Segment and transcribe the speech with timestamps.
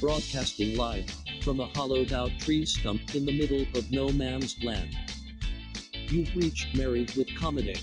[0.00, 1.04] broadcasting live
[1.42, 4.96] from a hollowed out tree stump in the middle of no man's land.
[6.08, 7.76] You've reached Married with Comedy.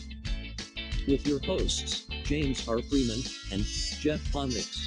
[1.07, 2.81] With your hosts, James R.
[2.81, 4.86] Freeman and Jeff Onyx.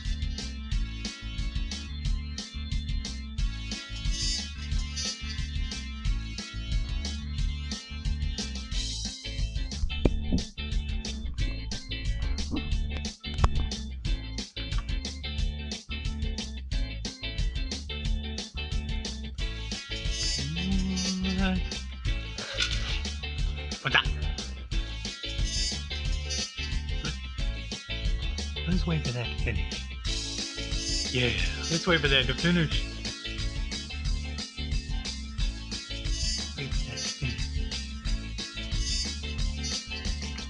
[31.82, 32.84] For that to finish.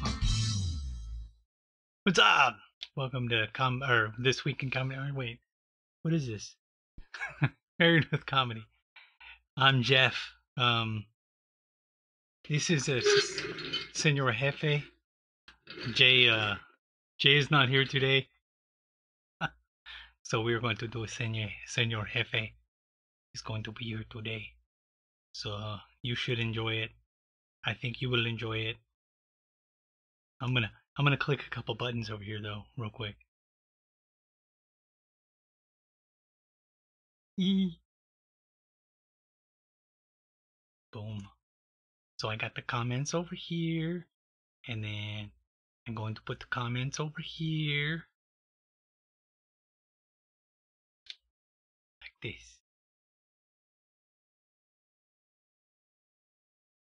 [0.05, 0.20] Oh.
[2.03, 2.56] What's up?
[2.97, 4.98] Welcome to com or this week in comedy.
[4.98, 5.39] Or wait,
[6.03, 6.56] what is this?
[7.78, 8.65] Married with comedy.
[9.56, 10.33] I'm Jeff.
[10.56, 11.06] Um,
[12.48, 13.00] this is a
[13.92, 14.83] Senor Jefe.
[15.94, 16.56] Jay, uh,
[17.19, 18.27] Jay is not here today.
[20.31, 22.53] So we're going to do Senor, Senor Jefe.
[23.33, 24.47] He's going to be here today.
[25.33, 26.91] So uh, you should enjoy it.
[27.67, 28.77] I think you will enjoy it.
[30.41, 33.17] I'm gonna, I'm gonna click a couple buttons over here though, real quick.
[37.37, 37.81] Eee.
[40.92, 41.27] Boom.
[42.19, 44.06] So I got the comments over here,
[44.69, 45.33] and then
[45.89, 48.05] I'm going to put the comments over here.
[52.22, 52.58] This.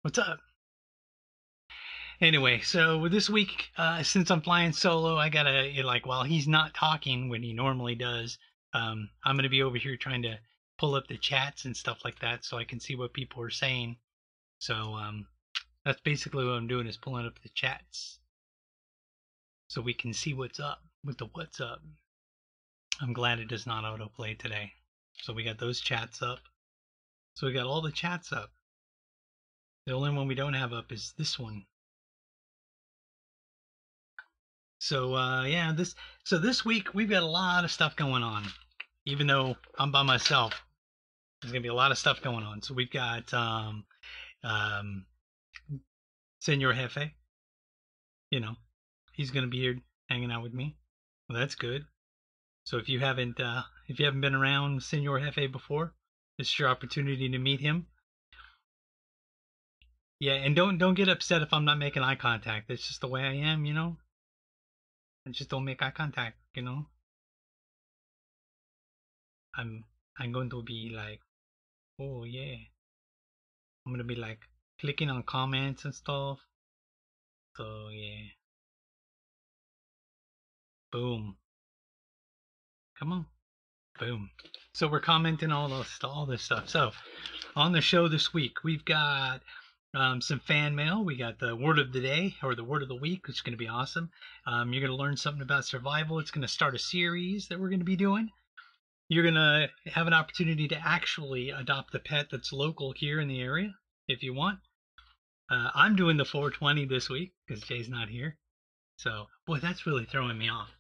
[0.03, 0.41] What's up?
[2.21, 6.75] Anyway, so this week, uh, since I'm flying solo, I gotta, like, while he's not
[6.75, 8.39] talking when he normally does,
[8.75, 10.39] um, I'm gonna be over here trying to
[10.79, 13.51] pull up the chats and stuff like that so I can see what people are
[13.51, 13.97] saying.
[14.59, 15.27] So um,
[15.85, 18.19] that's basically what I'm doing is pulling up the chats
[19.69, 21.81] so we can see what's up with the what's up.
[23.01, 24.73] I'm glad it does not autoplay today.
[25.19, 26.41] So we got those chats up.
[27.35, 28.51] So we got all the chats up.
[29.87, 31.65] The only one we don't have up is this one.
[34.79, 38.45] So uh, yeah, this so this week we've got a lot of stuff going on.
[39.07, 40.61] Even though I'm by myself,
[41.41, 42.63] there's gonna be a lot of stuff going on.
[42.63, 43.85] So we've got um,
[44.45, 45.07] um,
[46.41, 47.13] Senor Jefe.
[48.31, 48.55] You know,
[49.13, 49.79] he's gonna be here
[50.09, 50.77] hanging out with me.
[51.29, 51.85] Well, that's good.
[52.65, 55.95] So if you haven't uh, if you haven't been around Senor Jefe before,
[56.39, 57.87] this is your opportunity to meet him.
[60.21, 62.69] Yeah, and don't don't get upset if I'm not making eye contact.
[62.69, 63.97] That's just the way I am, you know.
[65.27, 66.87] I just don't make eye contact, you know.
[69.55, 69.85] I'm
[70.19, 71.21] I'm going to be like,
[72.01, 72.55] oh yeah.
[73.85, 74.41] I'm gonna be like
[74.81, 76.39] clicking on comments and stuff.
[77.57, 78.29] So yeah.
[80.93, 81.37] Boom.
[82.99, 83.27] Come on.
[84.03, 84.31] Boom.
[84.75, 86.69] So we're commenting all this all this stuff.
[86.69, 86.91] So
[87.55, 89.43] on the show this week we've got
[89.95, 91.05] um, some fan mail.
[91.05, 93.43] We got the word of the day or the word of the week, which is
[93.43, 94.11] going to be awesome.
[94.45, 96.19] Um, you're going to learn something about survival.
[96.19, 98.29] It's going to start a series that we're going to be doing.
[99.09, 103.29] You're going to have an opportunity to actually adopt a pet that's local here in
[103.29, 103.73] the area
[104.09, 104.59] if you want.
[105.49, 108.37] Uh, I'm doing the 420 this week because Jay's not here.
[108.97, 110.71] So, boy, that's really throwing me off.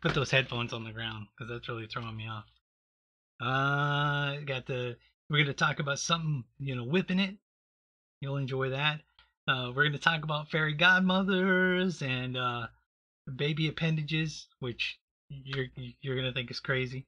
[0.00, 2.44] Put those headphones on the ground because that's really throwing me off.
[3.40, 4.96] Uh, got the.
[5.28, 7.36] We're gonna talk about something, you know, whipping it.
[8.20, 9.00] You'll enjoy that.
[9.48, 12.66] Uh, we're gonna talk about fairy godmothers and uh,
[13.34, 14.98] baby appendages, which
[15.28, 15.66] you're
[16.00, 17.06] you're gonna think is crazy.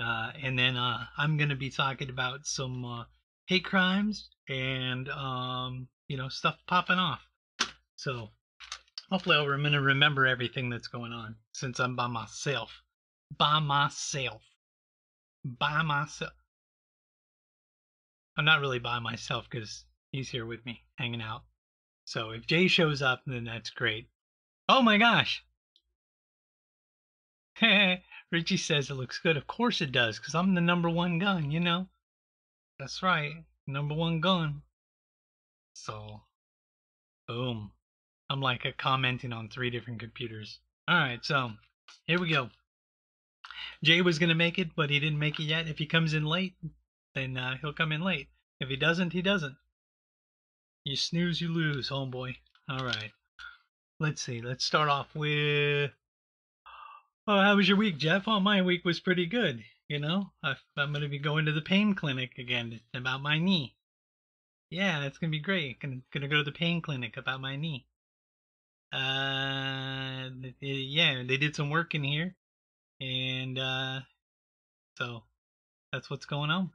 [0.00, 3.04] Uh, and then uh, I'm gonna be talking about some uh,
[3.46, 7.20] hate crimes and um, you know stuff popping off.
[7.96, 8.30] So
[9.12, 12.82] hopefully I'm gonna remember everything that's going on since I'm by myself,
[13.36, 14.40] by myself,
[15.44, 16.32] by myself.
[18.38, 21.42] I'm not really by myself because he's here with me, hanging out.
[22.06, 24.08] So if Jay shows up, then that's great.
[24.66, 25.44] Oh my gosh!
[28.32, 29.36] Richie says it looks good.
[29.36, 31.86] Of course it does, because I'm the number one gun, you know?
[32.78, 33.44] That's right.
[33.66, 34.62] Number one gun.
[35.74, 36.22] So,
[37.28, 37.72] boom.
[38.32, 40.58] I'm like commenting on three different computers.
[40.90, 41.50] Alright, so
[42.06, 42.48] here we go.
[43.84, 45.68] Jay was to make it, but he didn't make it yet.
[45.68, 46.54] If he comes in late,
[47.14, 48.28] then uh, he'll come in late.
[48.58, 49.54] If he doesn't, he doesn't.
[50.84, 52.36] You snooze, you lose, homeboy.
[52.70, 53.12] Alright.
[54.00, 54.40] Let's see.
[54.40, 55.90] Let's start off with
[57.28, 58.26] Oh, how was your week, Jeff?
[58.26, 59.62] Oh, my week was pretty good.
[59.88, 63.76] You know, I'm going to be going to the pain clinic again about my knee.
[64.70, 65.80] Yeah, it's going to be great.
[65.80, 67.84] Going to go to the pain clinic about my knee.
[68.92, 70.28] Uh,
[70.60, 72.36] yeah, they did some work in here.
[73.00, 74.00] And, uh,
[74.96, 75.24] so
[75.92, 76.70] that's what's going on.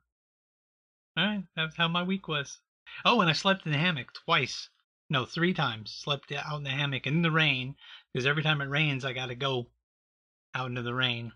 [1.17, 2.59] All right, that's how my week was.
[3.05, 4.69] Oh, and I slept in the hammock twice.
[5.09, 5.91] No, three times.
[5.91, 7.75] Slept out in the hammock in the rain
[8.13, 9.67] because every time it rains, I got to go
[10.53, 11.31] out into the rain.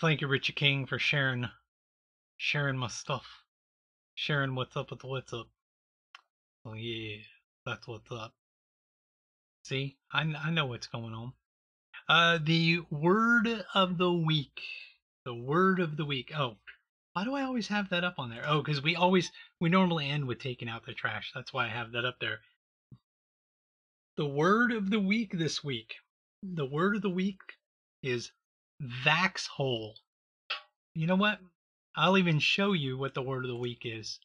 [0.00, 1.48] Thank you, Richard King, for sharing
[2.36, 3.26] sharing my stuff,
[4.14, 5.48] sharing what's up with what's up.
[6.64, 7.18] Oh yeah,
[7.64, 8.32] that's what's up.
[9.64, 11.32] See, I I know what's going on.
[12.06, 14.60] Uh, the word of the week.
[15.24, 16.32] The word of the week.
[16.36, 16.56] Oh,
[17.14, 18.44] why do I always have that up on there?
[18.46, 21.32] Oh, because we always we normally end with taking out the trash.
[21.34, 22.40] That's why I have that up there.
[24.18, 25.94] The word of the week this week.
[26.42, 27.40] The word of the week
[28.02, 28.32] is
[28.82, 29.94] Vaxhole.
[30.94, 31.40] You know what?
[31.96, 34.20] I'll even show you what the word of the week is.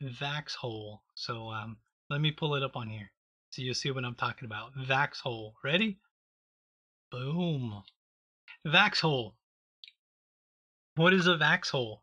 [0.00, 1.00] Vaxhole.
[1.16, 3.10] So um, let me pull it up on here
[3.50, 4.74] so you'll see what I'm talking about.
[4.76, 5.52] Vaxhole.
[5.62, 5.98] Ready?
[7.10, 7.82] Boom.
[8.66, 9.32] Vaxhole.
[10.96, 11.98] What is a Vaxhole?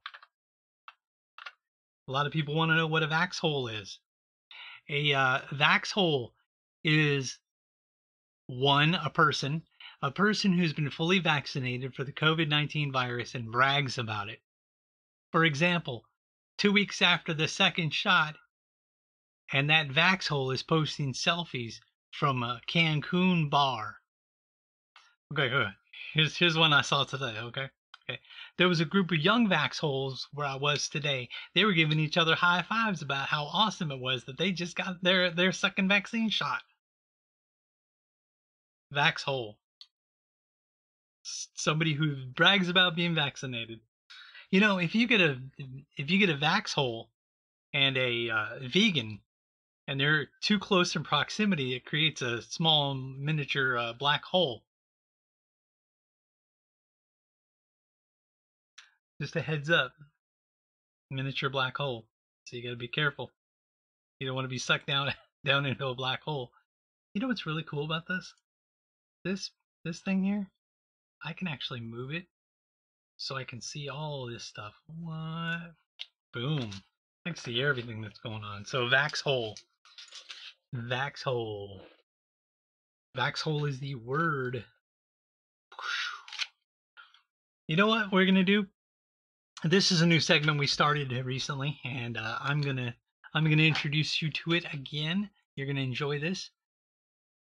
[2.08, 4.00] A lot of people want to know what a Vaxhole is.
[4.90, 6.32] A uh, Vaxhole
[6.84, 7.40] is
[8.48, 9.64] one, a person
[10.06, 14.40] a person who's been fully vaccinated for the COVID 19 virus and brags about it.
[15.32, 16.06] For example,
[16.60, 18.36] two weeks after the second shot,
[19.54, 21.80] and that Vaxhole is posting selfies
[22.12, 23.98] from a Cancun bar.
[25.34, 25.68] Okay, good.
[26.14, 27.70] Here's, here's one I saw today, okay?
[28.08, 28.20] Okay.
[28.58, 31.30] There was a group of young Vaxholes where I was today.
[31.56, 34.76] They were giving each other high fives about how awesome it was that they just
[34.76, 36.62] got their, their second vaccine shot.
[38.94, 39.56] Vaxhole
[41.56, 43.80] somebody who brags about being vaccinated.
[44.52, 45.40] You know, if you get a
[45.98, 47.08] if you get a Vaxhole
[47.74, 49.20] and a uh, vegan,
[49.88, 54.64] and they're too close in proximity, it creates a small miniature uh, black hole.
[59.22, 59.94] Just a heads up,
[61.10, 62.06] miniature black hole.
[62.46, 63.32] So you got to be careful.
[64.20, 65.14] You don't want to be sucked down
[65.46, 66.52] down into a black hole.
[67.14, 68.34] You know what's really cool about this?
[69.24, 69.52] This
[69.84, 70.50] this thing here
[71.24, 72.26] I can actually move it
[73.18, 74.74] so I can see all this stuff.
[75.00, 75.74] What?
[76.34, 76.70] Boom.
[77.26, 78.66] I can see everything that's going on.
[78.66, 79.56] So Vaxhole.
[80.76, 81.82] Vaxhole.
[83.18, 84.66] Vaxhole is the word.
[87.68, 88.68] You know what we're gonna do?
[89.64, 92.96] This is a new segment we started recently, and uh, I'm gonna
[93.34, 95.30] I'm gonna introduce you to it again.
[95.56, 96.52] You're gonna enjoy this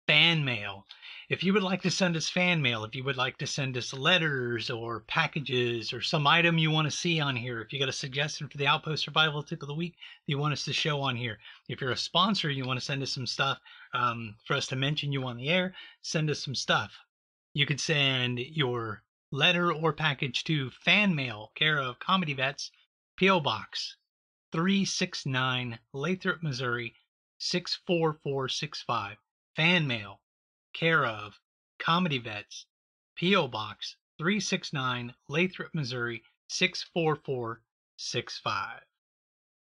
[0.07, 0.87] fan mail.
[1.31, 3.77] If you would like to send us fan mail, if you would like to send
[3.79, 7.79] us letters or packages or some item you want to see on here, if you
[7.79, 10.65] got a suggestion for the Outpost Survival Tip of the Week that you want us
[10.67, 13.59] to show on here, if you're a sponsor, you want to send us some stuff
[13.95, 16.99] um, for us to mention you on the air, send us some stuff.
[17.55, 22.71] You could send your letter or package to fan mail, care of Comedy Vets,
[23.17, 23.41] P.O.
[23.41, 23.97] Box
[24.53, 26.95] 369, Lathrop, Missouri
[27.39, 29.17] 64465
[29.57, 30.21] fan mail,
[30.73, 31.39] care of
[31.79, 32.67] Comedy Vets,
[33.17, 33.49] P.O.
[33.49, 38.81] Box 369, Lathrop, Missouri 64465.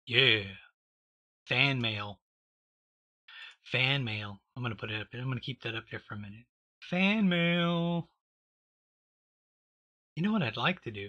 [0.07, 0.43] Yeah.
[1.47, 2.21] Fan mail.
[3.65, 4.41] Fan mail.
[4.57, 5.09] I'm going to put it up.
[5.13, 6.45] I'm going to keep that up there for a minute.
[6.83, 8.09] Fan mail.
[10.17, 11.09] You know what I'd like to do?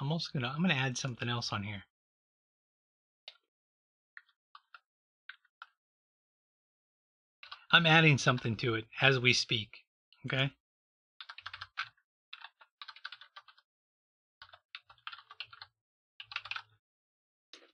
[0.00, 1.82] I'm also going to I'm going to add something else on here.
[7.72, 9.78] I'm adding something to it as we speak.
[10.26, 10.52] Okay.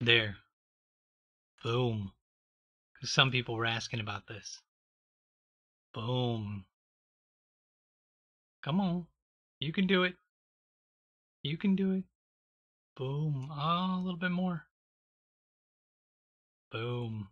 [0.01, 0.37] There.
[1.65, 2.13] Boom.
[2.95, 4.61] Because some people were asking about this.
[5.93, 6.65] Boom.
[8.63, 9.07] Come on.
[9.59, 10.15] You can do it.
[11.43, 12.05] You can do it.
[12.97, 13.49] Boom.
[13.51, 14.65] Oh, a little bit more.
[16.71, 17.29] Boom.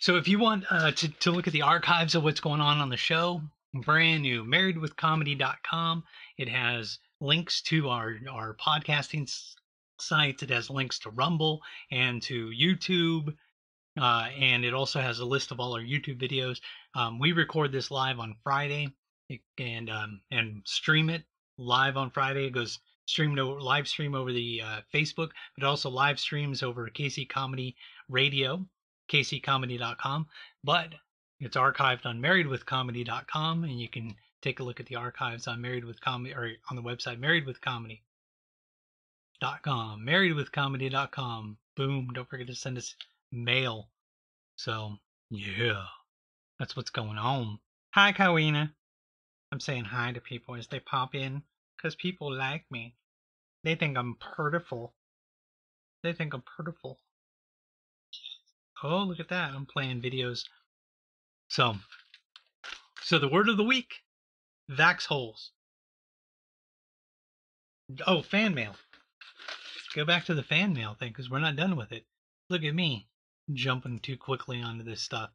[0.00, 2.78] So if you want uh, to, to look at the archives of what's going on
[2.78, 3.42] on the show,
[3.74, 6.04] brand new, marriedwithcomedy.com.
[6.38, 9.30] It has links to our, our podcasting
[10.00, 10.42] sites.
[10.42, 13.34] It has links to Rumble and to YouTube.
[14.00, 16.60] Uh, and it also has a list of all our YouTube videos.
[16.94, 18.88] Um, we record this live on Friday
[19.58, 21.24] and um, and stream it
[21.58, 22.46] live on Friday.
[22.46, 26.88] It goes streamed over live stream over the uh, Facebook, but also live streams over
[26.88, 27.74] KC Comedy
[28.08, 28.66] Radio,
[29.10, 30.26] kccomedy.com.
[30.64, 30.94] But
[31.40, 35.84] It's archived on marriedwithcomedy.com, and you can take a look at the archives on Married
[35.84, 38.00] with Comedy or on the website marriedwithcomedy.com.
[40.04, 41.58] Marriedwithcomedy.com.
[41.76, 42.08] Boom!
[42.12, 42.96] Don't forget to send us
[43.30, 43.88] mail.
[44.56, 44.96] So
[45.30, 45.84] yeah,
[46.58, 47.60] that's what's going on.
[47.94, 48.72] Hi, Kawina.
[49.52, 51.44] I'm saying hi to people as they pop in
[51.76, 52.96] because people like me.
[53.62, 54.94] They think I'm purtiful.
[56.02, 56.98] They think I'm purtiful.
[58.82, 59.52] Oh, look at that.
[59.52, 60.44] I'm playing videos.
[61.48, 61.76] So,
[63.02, 64.02] so the word of the week,
[64.70, 65.52] vax holes.
[68.06, 68.74] Oh, fan mail.
[69.94, 72.04] Go back to the fan mail thing because we're not done with it.
[72.50, 73.08] Look at me
[73.52, 75.30] jumping too quickly onto this stuff.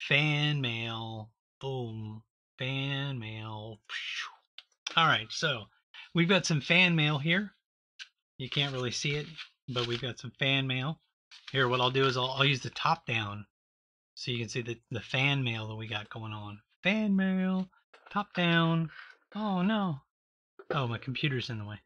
[0.00, 1.30] Fan mail.
[1.60, 2.22] Boom.
[2.58, 3.80] Fan mail.
[4.96, 5.64] All right, so
[6.14, 7.52] we've got some fan mail here.
[8.38, 9.26] You can't really see it,
[9.68, 11.00] but we've got some fan mail.
[11.52, 13.46] Here, what I'll do is I'll, I'll use the top down
[14.14, 16.60] so you can see the, the fan mail that we got going on.
[16.82, 17.68] Fan mail,
[18.10, 18.90] top down.
[19.34, 20.00] Oh no.
[20.70, 21.78] Oh, my computer's in the way.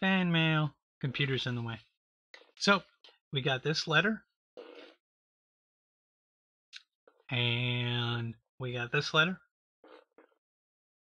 [0.00, 1.78] Fan mail, computer's in the way.
[2.58, 2.82] So,
[3.32, 4.22] we got this letter.
[7.30, 9.38] And we got this letter.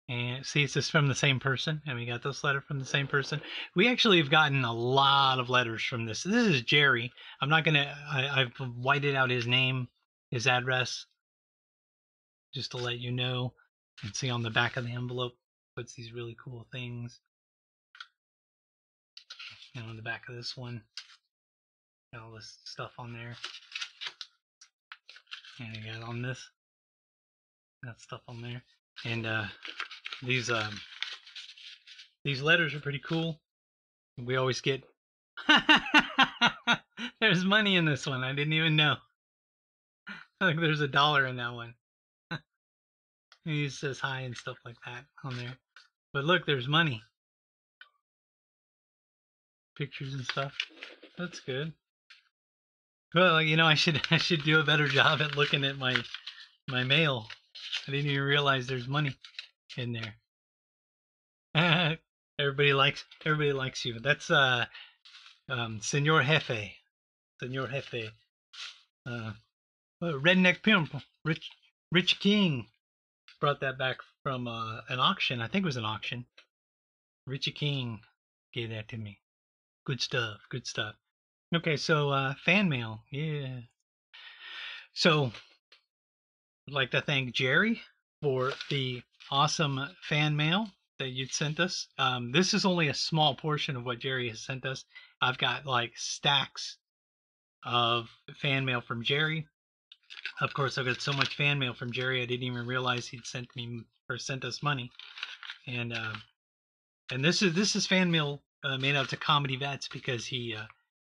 [0.07, 1.81] And see, it's just from the same person.
[1.87, 3.41] And we got this letter from the same person.
[3.75, 6.21] We actually have gotten a lot of letters from this.
[6.21, 7.11] This is Jerry.
[7.41, 9.87] I'm not going to, I've whited out his name,
[10.29, 11.07] his address,
[12.53, 13.53] just to let you know.
[14.03, 15.33] And see on the back of the envelope,
[15.75, 17.19] puts these really cool things.
[19.73, 20.81] Know, on the back of this one,
[22.13, 23.35] all this stuff on there.
[25.59, 26.49] And got on this,
[27.83, 28.61] that stuff on there.
[29.03, 29.45] And, uh,
[30.25, 30.79] these um
[32.23, 33.39] these letters are pretty cool.
[34.17, 34.83] We always get
[37.21, 38.23] There's money in this one.
[38.23, 38.95] I didn't even know.
[40.41, 41.73] I think there's a dollar in that one.
[43.45, 45.55] he says hi and stuff like that on there.
[46.13, 47.01] But look, there's money.
[49.77, 50.53] Pictures and stuff.
[51.17, 51.73] That's good.
[53.13, 55.95] Well, you know, I should I should do a better job at looking at my
[56.69, 57.27] my mail.
[57.87, 59.15] I didn't even realize there's money
[59.77, 60.15] in there.
[62.39, 63.99] everybody likes everybody likes you.
[63.99, 64.65] That's uh
[65.49, 66.71] um Senor Jefe.
[67.39, 68.11] Senor Jefe.
[69.05, 69.31] Uh,
[70.01, 71.49] Redneck Pimp, Rich
[71.91, 72.67] Rich King
[73.39, 75.41] brought that back from uh, an auction.
[75.41, 76.25] I think it was an auction.
[77.27, 77.99] Richie King
[78.53, 79.19] gave that to me.
[79.85, 80.39] Good stuff.
[80.49, 80.95] Good stuff.
[81.55, 83.03] Okay, so uh, fan mail.
[83.11, 83.59] Yeah.
[84.93, 85.31] So,
[86.67, 87.81] I'd like to thank Jerry
[88.21, 90.67] for the awesome fan mail
[90.99, 91.87] that you'd sent us.
[91.97, 94.85] Um, this is only a small portion of what Jerry has sent us.
[95.21, 96.77] I've got like stacks
[97.65, 98.09] of
[98.41, 99.47] fan mail from Jerry.
[100.39, 103.25] Of course, I've got so much fan mail from Jerry, I didn't even realize he'd
[103.25, 104.91] sent me or sent us money.
[105.67, 106.13] And uh,
[107.11, 110.55] and this is this is fan mail uh, made out to comedy vets because he
[110.55, 110.65] uh,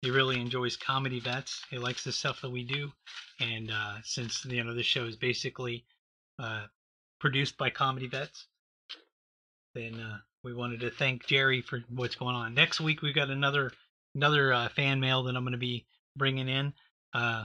[0.03, 1.65] he really enjoys comedy vets.
[1.71, 2.93] He likes the stuff that we do,
[3.41, 5.85] and uh, since you know the show is basically
[6.39, 6.67] uh,
[7.23, 8.49] produced by Comedy Vets.
[9.77, 12.53] Then uh, we wanted to thank Jerry for what's going on.
[12.53, 13.71] Next week we've got another
[14.17, 15.87] another uh, fan mail that I'm going to be
[16.17, 16.73] bringing in.
[17.15, 17.45] Uh,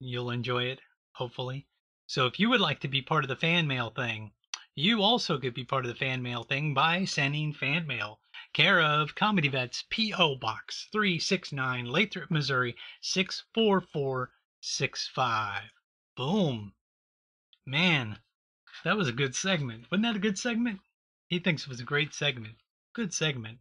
[0.00, 0.80] you'll enjoy it,
[1.12, 1.66] hopefully.
[2.06, 4.32] So if you would like to be part of the fan mail thing,
[4.74, 8.20] you also could be part of the fan mail thing by sending fan mail.
[8.54, 10.36] Care of Comedy Vets, P.O.
[10.36, 15.62] Box 369, Lathrop, Missouri 64465.
[16.16, 16.72] Boom.
[17.66, 18.18] Man,
[18.84, 19.84] that was a good segment.
[19.90, 20.80] Wasn't that a good segment?
[21.28, 22.54] He thinks it was a great segment.
[22.94, 23.58] Good segment.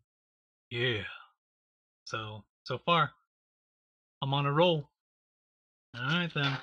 [0.69, 1.03] Yeah.
[2.05, 3.11] So, so far,
[4.21, 4.89] I'm on a roll.
[5.95, 6.57] All right, then.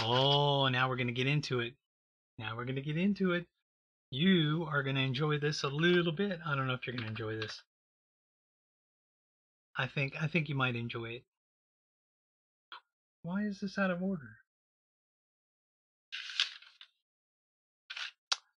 [0.00, 1.74] Oh, now we're going to get into it.
[2.38, 3.46] Now we're going to get into it.
[4.10, 6.38] You are going to enjoy this a little bit.
[6.46, 7.62] I don't know if you're going to enjoy this.
[9.76, 11.24] I think I think you might enjoy it.
[13.22, 14.36] Why is this out of order?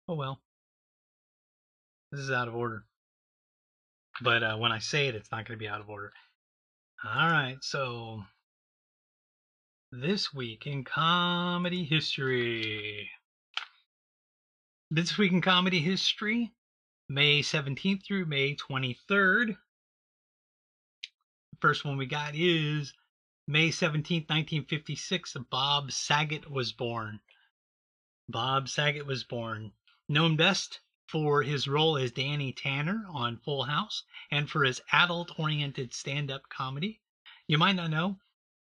[0.07, 0.39] Oh well.
[2.11, 2.85] This is out of order.
[4.21, 6.13] But uh, when I say it, it's not going to be out of order.
[7.03, 8.23] All right, so
[9.91, 13.09] this week in comedy history.
[14.91, 16.53] This week in comedy history,
[17.09, 19.57] May 17th through May 23rd.
[21.51, 22.93] The first one we got is
[23.47, 25.37] May 17th, 1956.
[25.49, 27.19] Bob Saget was born.
[28.29, 29.71] Bob Saget was born
[30.07, 35.39] known best for his role as Danny Tanner on Full House and for his adult
[35.39, 37.01] oriented stand up comedy.
[37.47, 38.19] You might not know,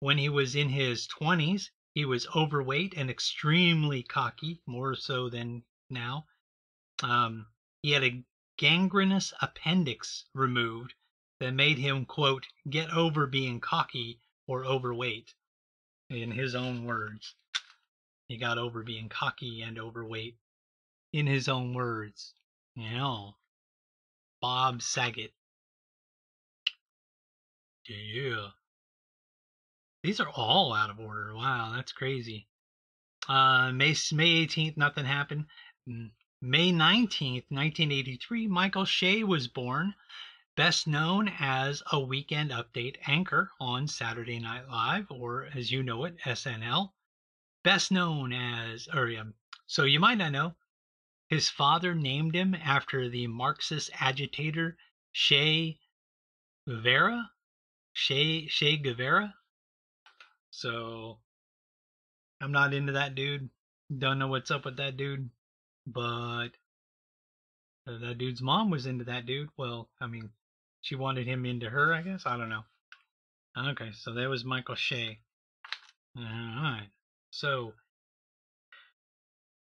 [0.00, 5.64] when he was in his 20s, He was overweight and extremely cocky, more so than
[5.88, 6.26] now.
[7.02, 7.46] Um,
[7.82, 8.25] he had a
[8.56, 10.94] gangrenous appendix removed
[11.40, 15.34] that made him, quote, get over being cocky or overweight,
[16.08, 17.34] in his own words.
[18.28, 20.37] He got over being cocky and overweight,
[21.12, 22.35] in his own words.
[22.75, 23.37] You know,
[24.40, 25.33] Bob Saget.
[27.88, 28.49] Yeah.
[30.02, 31.35] These are all out of order.
[31.35, 32.49] Wow, that's crazy.
[33.29, 35.47] Uh, May May 18th, nothing happened.
[36.40, 39.95] May 19th, 1983, Michael Che was born,
[40.57, 46.05] best known as a weekend update anchor on Saturday Night Live, or as you know
[46.05, 46.93] it, SNL.
[47.62, 49.25] Best known as, or yeah,
[49.67, 50.55] so you might not know,
[51.30, 54.76] his father named him after the Marxist agitator
[55.12, 55.78] Che
[56.66, 57.30] Guevara.
[57.94, 59.34] Che Che Guevara.
[60.50, 61.18] So
[62.40, 63.49] I'm not into that dude.
[63.96, 65.30] Don't know what's up with that dude.
[65.87, 66.49] But
[67.87, 69.49] uh, that dude's mom was into that dude.
[69.56, 70.30] Well, I mean,
[70.80, 72.25] she wanted him into her, I guess.
[72.26, 72.64] I don't know.
[73.56, 75.20] Okay, so that was Michael Che.
[76.16, 76.88] All right.
[77.30, 77.75] So,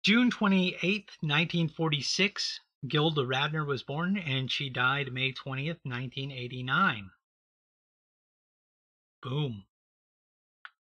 [0.07, 0.79] June 28,
[1.19, 7.09] 1946, Gilda Radner was born, and she died May 20th, 1989.
[9.21, 9.65] Boom.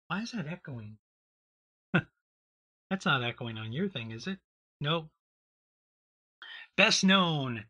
[0.06, 0.96] Why is that echoing?
[2.88, 4.38] That's not echoing on your thing, is it?
[4.80, 5.10] Nope.
[6.78, 7.66] Best known,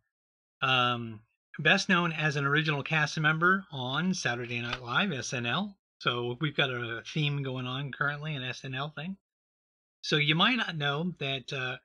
[0.61, 1.23] um,
[1.59, 5.75] best known as an original cast member on Saturday Night Live (SNL).
[5.99, 9.17] So we've got a theme going on currently, an SNL thing.
[10.03, 11.79] So you might not know that uh,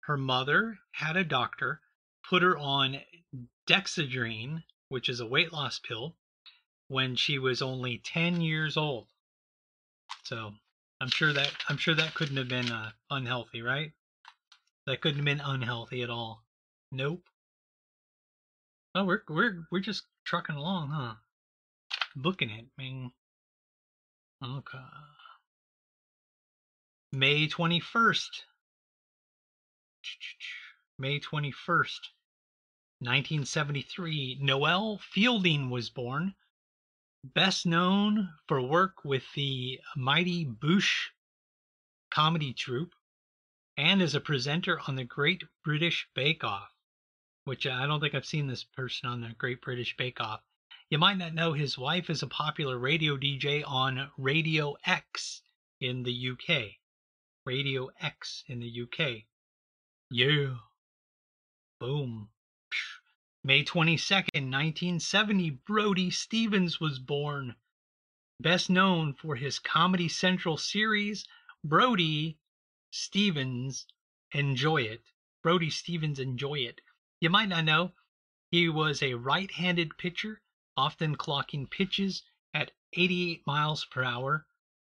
[0.00, 1.80] her mother had a doctor
[2.28, 3.00] put her on
[3.66, 6.16] Dexedrine, which is a weight loss pill,
[6.88, 9.08] when she was only 10 years old.
[10.22, 10.54] So
[11.00, 13.92] I'm sure that I'm sure that couldn't have been uh, unhealthy, right?
[14.86, 16.44] That couldn't have been unhealthy at all.
[16.92, 17.24] Nope.
[18.94, 21.14] Oh, we're we're we're just trucking along, huh?
[22.14, 23.12] Booking it, I mean.
[24.42, 24.78] Okay.
[27.12, 28.44] May twenty first.
[30.98, 32.10] May twenty first,
[33.00, 34.38] nineteen seventy three.
[34.40, 36.34] Noel Fielding was born.
[37.24, 41.10] Best known for work with the Mighty Boosh
[42.10, 42.94] comedy troupe
[43.76, 46.72] and as a presenter on the Great British Bake Off,
[47.44, 50.42] which I don't think I've seen this person on the Great British Bake Off.
[50.90, 55.42] You might not know his wife is a popular radio DJ on Radio X
[55.80, 56.78] in the UK.
[57.46, 59.22] Radio X in the UK.
[60.10, 60.56] Yeah.
[61.78, 62.28] Boom.
[63.44, 67.54] May 22nd, 1970, Brody Stevens was born.
[68.40, 71.24] Best known for his Comedy Central series,
[71.62, 72.38] Brody
[72.90, 73.86] Stevens
[74.32, 75.02] Enjoy It.
[75.44, 76.80] Brody Stevens Enjoy It.
[77.20, 77.92] You might not know,
[78.50, 80.42] he was a right handed pitcher,
[80.76, 84.46] often clocking pitches at 88 miles per hour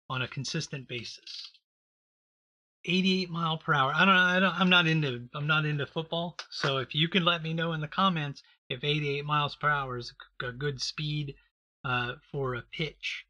[0.10, 1.52] on a consistent basis.
[2.86, 3.94] 88 mile per hour.
[3.94, 4.22] I don't know.
[4.22, 5.28] I don't, I'm not into.
[5.34, 6.38] I'm not into football.
[6.50, 9.98] So if you can let me know in the comments if 88 miles per hour
[9.98, 11.36] is a good speed
[11.86, 13.26] uh, for a pitch,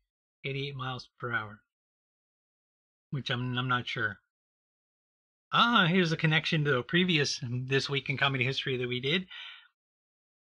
[0.45, 1.59] 88 miles per hour,
[3.11, 4.17] which I'm I'm not sure.
[5.51, 9.27] Ah, here's a connection to a previous This Week in Comedy History that we did.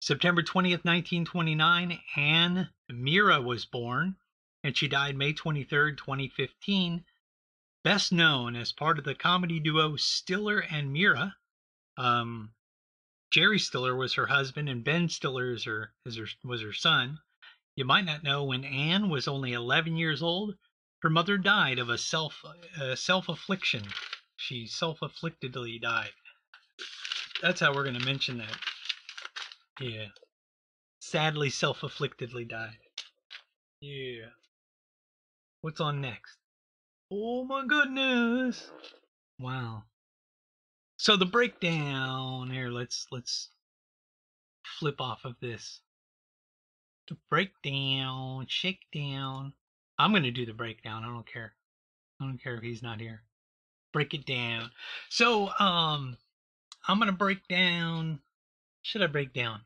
[0.03, 4.17] September 20th, 1929, Anne Meara was born,
[4.63, 7.05] and she died May 23rd, 2015.
[7.83, 11.35] Best known as part of the comedy duo Stiller and Meara.
[11.97, 12.53] Um,
[13.31, 17.19] Jerry Stiller was her husband, and Ben Stiller is her, is her, was her son.
[17.77, 20.57] You might not know when Anne was only 11 years old,
[21.03, 22.43] her mother died of a self
[22.79, 23.85] uh, self affliction
[24.41, 26.13] she self afflictedly died.
[27.43, 28.57] That's how we're going to mention that.
[29.81, 30.07] Yeah.
[31.01, 32.79] Sadly self afflictedly died.
[33.81, 34.31] Yeah.
[35.61, 36.40] What's on next?
[37.11, 38.71] Oh my goodness.
[39.39, 39.85] Wow.
[40.97, 43.49] So the breakdown here, let's let's
[44.79, 45.81] flip off of this.
[47.09, 49.53] The breakdown, shakedown.
[49.99, 51.05] I'm gonna do the breakdown.
[51.05, 51.53] I don't care.
[52.21, 53.23] I don't care if he's not here
[53.93, 54.71] break it down.
[55.09, 56.17] So, um,
[56.87, 58.21] I'm gonna break down.
[58.83, 59.61] Should I break down?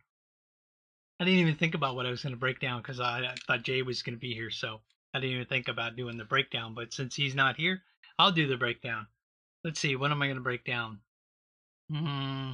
[1.20, 3.62] I didn't even think about what I was gonna break down because I, I thought
[3.62, 4.80] Jay was gonna be here, so
[5.14, 6.74] I didn't even think about doing the breakdown.
[6.74, 7.82] But since he's not here,
[8.18, 9.06] I'll do the breakdown.
[9.62, 10.98] Let's see, what am I gonna break down?
[11.90, 12.52] Hmm.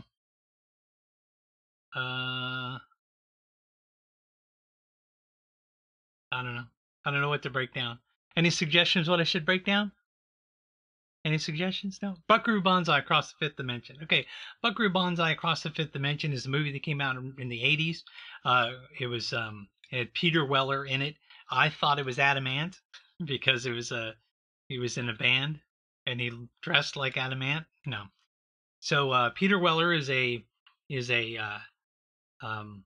[1.97, 2.79] Uh.
[6.33, 6.67] I don't know.
[7.05, 7.99] I don't know what to break down.
[8.37, 9.91] Any suggestions what I should break down?
[11.25, 11.99] Any suggestions?
[12.03, 12.17] No.
[12.29, 13.97] Buckaroo Banzai Across the Fifth Dimension.
[14.05, 14.27] Okay,
[14.63, 18.03] Buckaroo Banzai Across the Fifth Dimension is a movie that came out in the '80s.
[18.45, 21.17] Uh, it was um, it had Peter Weller in it.
[21.51, 22.77] I thought it was Adam Ant
[23.25, 24.15] because it was a
[24.69, 25.61] he was in a band
[26.07, 26.33] and he
[26.63, 27.67] dressed like Adam Ant.
[27.87, 28.05] No.
[28.81, 30.45] So uh, Peter Weller is a
[30.89, 31.59] is a uh,
[32.43, 32.85] um,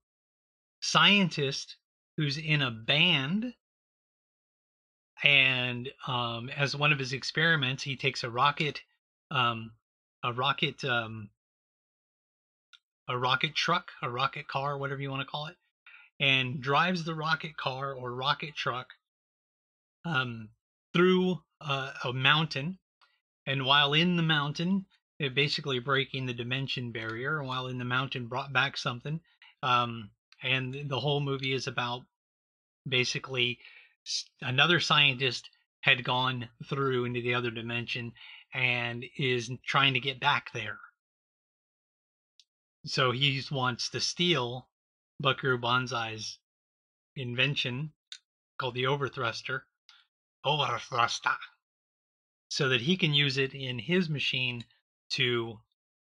[0.80, 1.76] scientist
[2.16, 3.54] who's in a band
[5.22, 8.82] and um, as one of his experiments, he takes a rocket,
[9.30, 9.72] um,
[10.22, 11.30] a rocket, um,
[13.08, 15.56] a rocket truck, a rocket car, whatever you want to call it,
[16.20, 18.88] and drives the rocket car or rocket truck
[20.04, 20.48] um,
[20.92, 22.78] through a, mountain.
[23.46, 24.86] And while in the mountain,
[25.18, 27.42] it basically breaking the dimension barrier.
[27.42, 29.20] While in the mountain, brought back something.
[29.62, 30.10] Um,
[30.42, 32.02] and the whole movie is about
[32.86, 33.58] basically
[34.42, 35.48] another scientist
[35.80, 38.12] had gone through into the other dimension
[38.52, 40.78] and is trying to get back there.
[42.86, 44.68] So he wants to steal
[45.20, 46.38] Buckaroo Banzai's
[47.16, 47.92] invention
[48.58, 49.62] called the overthruster,
[50.44, 51.36] overthruster,
[52.48, 54.64] so that he can use it in his machine
[55.10, 55.58] to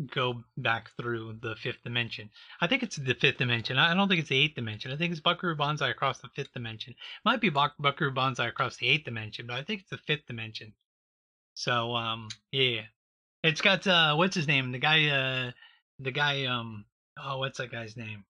[0.07, 2.31] go back through the fifth dimension.
[2.61, 3.77] I think it's the fifth dimension.
[3.79, 4.93] I don't think it's the eighth dimension.
[4.93, 6.93] I think it's Buckaroo Banzai across the fifth dimension.
[6.93, 9.99] It might be Buck- Buckaroo Banzai across the eighth dimension, but I think it's the
[9.99, 10.73] fifth dimension.
[11.55, 12.83] So um yeah.
[13.43, 14.73] It's got uh what's his name?
[14.73, 15.53] The guy uh
[15.99, 16.87] the guy um
[17.23, 18.25] oh what's that guy's name?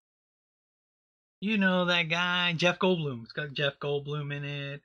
[1.41, 3.23] You know that guy, Jeff Goldblum.
[3.23, 4.81] It's got Jeff Goldblum in it.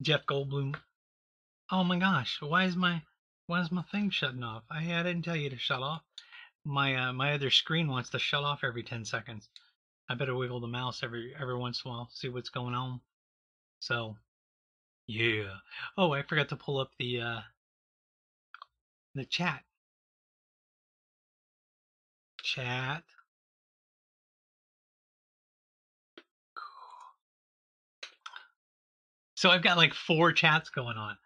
[0.00, 0.74] Jeff Goldblum.
[1.70, 3.02] Oh my gosh, why is my
[3.46, 4.62] why is my thing shutting off?
[4.70, 6.02] I, I didn't tell you to shut off.
[6.64, 9.50] My uh, my other screen wants to shut off every 10 seconds.
[10.08, 13.02] I better wiggle the mouse every every once in a while, see what's going on.
[13.80, 14.16] So,
[15.06, 15.56] yeah.
[15.98, 17.40] Oh, I forgot to pull up the uh,
[19.14, 19.62] the chat.
[22.42, 23.04] Chat.
[29.34, 31.16] So I've got like four chats going on.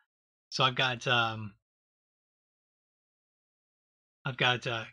[0.51, 1.55] So I've got um
[4.25, 4.85] I've got uh,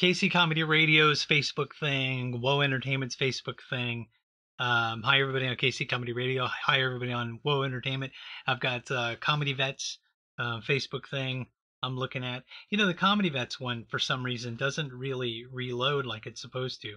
[0.00, 4.08] KC Comedy Radio's Facebook thing, Whoa Entertainment's Facebook thing.
[4.58, 6.46] Um, hi everybody on KC Comedy Radio.
[6.46, 8.12] Hi everybody on Whoa Entertainment.
[8.46, 9.98] I've got uh, Comedy Vets
[10.38, 11.46] uh, Facebook thing.
[11.82, 12.42] I'm looking at.
[12.70, 16.82] You know the Comedy Vets one for some reason doesn't really reload like it's supposed
[16.82, 16.96] to.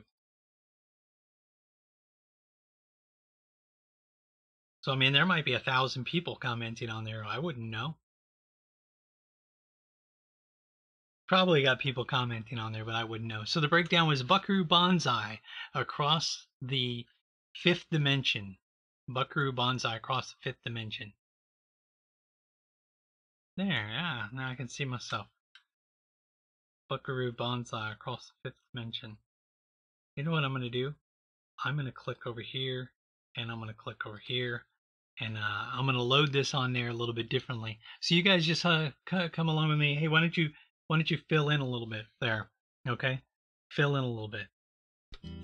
[4.90, 7.24] So I mean, there might be a thousand people commenting on there.
[7.24, 7.96] I wouldn't know.
[11.28, 13.44] Probably got people commenting on there, but I wouldn't know.
[13.44, 15.42] So the breakdown was Buckaroo Banzai
[15.76, 17.06] across the
[17.54, 18.58] fifth dimension.
[19.08, 21.14] Buckaroo Banzai across the fifth dimension.
[23.58, 25.28] There, yeah, now I can see myself.
[26.90, 29.18] Buckaroo Banzai across the fifth dimension.
[30.16, 30.96] You know what I'm going to do?
[31.64, 32.90] I'm going to click over here,
[33.38, 34.64] and I'm going to click over here,
[35.20, 37.80] and uh, I'm going to load this on there a little bit differently.
[38.02, 39.96] So you guys just uh, come along with me.
[39.96, 40.50] Hey, why don't you
[40.88, 42.50] why don't you fill in a little bit there?
[42.88, 43.22] Okay,
[43.70, 44.48] fill in a little bit.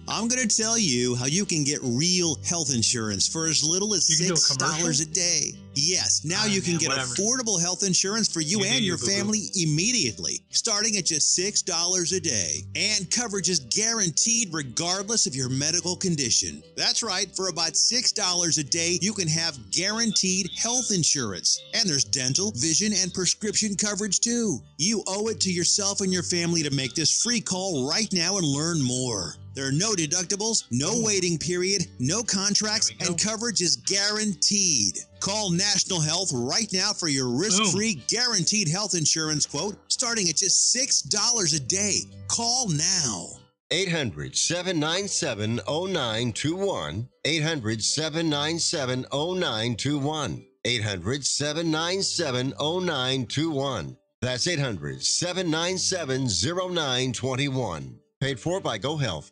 [0.07, 3.95] I'm going to tell you how you can get real health insurance for as little
[3.95, 5.53] as $6 a day.
[5.73, 7.15] Yes, now oh, you can man, get whatever.
[7.15, 12.19] affordable health insurance for you, you and your family immediately, starting at just $6 a
[12.19, 12.61] day.
[12.75, 16.63] And coverage is guaranteed regardless of your medical condition.
[16.77, 21.61] That's right, for about $6 a day, you can have guaranteed health insurance.
[21.73, 24.59] And there's dental, vision, and prescription coverage too.
[24.77, 28.37] You owe it to yourself and your family to make this free call right now
[28.37, 29.35] and learn more.
[29.55, 34.99] There are no deductibles, no waiting period, no contracts, and coverage is guaranteed.
[35.21, 40.35] Call National Health right now for your risk free guaranteed health insurance quote starting at
[40.35, 42.01] just $6 a day.
[42.27, 43.27] Call now.
[43.71, 47.09] 800 797 0921.
[47.23, 50.45] 800 797 0921.
[50.65, 53.97] 800 797 0921.
[54.21, 57.99] That's 800 797 0921.
[58.19, 59.31] Paid for by Go Health.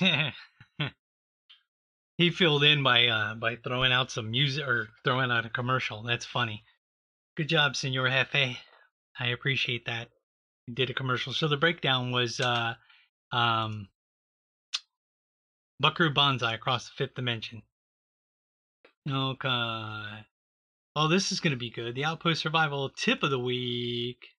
[2.18, 6.02] he filled in by uh, by throwing out some music or throwing out a commercial.
[6.02, 6.64] That's funny.
[7.36, 8.56] Good job, Senor Jefe.
[9.18, 10.08] I appreciate that.
[10.66, 11.32] He did a commercial.
[11.32, 12.74] So the breakdown was uh,
[13.32, 13.88] um,
[15.80, 17.62] Buckaroo Banzai across the fifth dimension.
[19.08, 20.24] Okay.
[20.98, 21.94] Oh, this is going to be good.
[21.94, 24.35] The Outpost Survival tip of the week.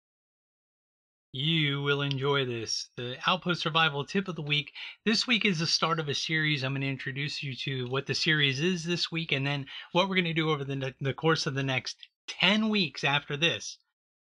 [1.39, 2.89] You will enjoy this.
[2.95, 4.73] The Outpost Survival Tip of the Week.
[5.06, 6.63] This week is the start of a series.
[6.63, 10.10] I'm going to introduce you to what the series is this week and then what
[10.10, 13.78] we're going to do over the, the course of the next 10 weeks after this,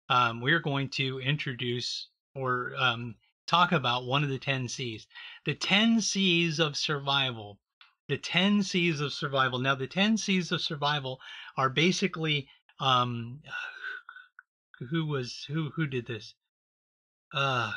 [0.10, 3.14] um, we're going to introduce or um,
[3.46, 5.06] talk about one of the 10 C's.
[5.46, 7.60] The 10 C's of survival.
[8.08, 9.60] The 10 C's of survival.
[9.60, 11.22] Now, the 10 C's of survival
[11.58, 12.48] are basically
[12.80, 13.44] um,
[14.90, 16.34] who was who who did this?
[17.34, 17.72] Uh,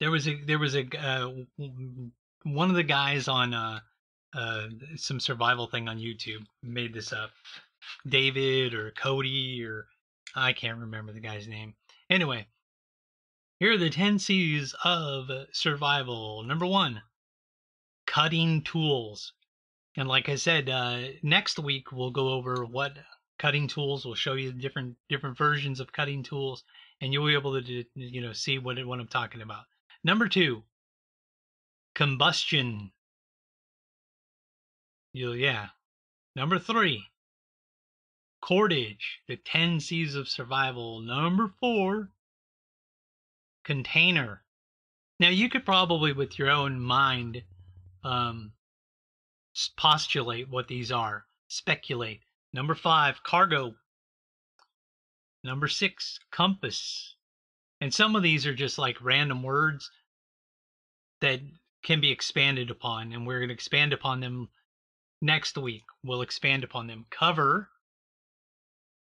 [0.00, 1.30] there was a there was a uh,
[2.44, 3.80] one of the guys on uh,
[4.34, 7.30] uh, some survival thing on YouTube made this up.
[8.08, 9.86] David or Cody or
[10.34, 11.74] I can't remember the guy's name.
[12.10, 12.46] Anyway,
[13.58, 16.42] here are the 10 C's of survival.
[16.42, 17.02] Number one,
[18.06, 19.32] cutting tools.
[19.96, 22.98] And like I said, uh, next week we'll go over what
[23.38, 24.04] cutting tools.
[24.04, 26.64] We'll show you different different versions of cutting tools,
[27.00, 29.64] and you'll be able to you know see what what I'm talking about.
[30.04, 30.62] Number two,
[31.94, 32.92] combustion.
[35.12, 35.68] You'll yeah.
[36.34, 37.04] Number three,
[38.42, 39.20] cordage.
[39.28, 41.00] The ten C's of survival.
[41.00, 42.10] Number four,
[43.64, 44.42] container.
[45.18, 47.42] Now you could probably, with your own mind,
[48.04, 48.52] um,
[49.76, 52.20] postulate what these are, speculate.
[52.52, 53.74] Number five, cargo.
[55.46, 57.14] Number six, compass.
[57.80, 59.90] And some of these are just like random words
[61.20, 61.40] that
[61.84, 64.48] can be expanded upon, and we're going to expand upon them
[65.22, 65.84] next week.
[66.02, 67.06] We'll expand upon them.
[67.10, 67.68] Cover.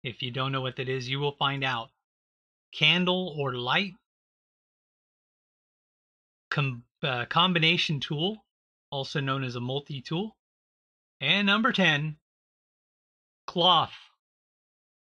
[0.03, 1.89] If you don't know what that is, you will find out.
[2.73, 3.93] Candle or light.
[6.49, 8.45] Com- uh, combination tool,
[8.89, 10.35] also known as a multi tool.
[11.19, 12.17] And number 10,
[13.45, 13.93] cloth.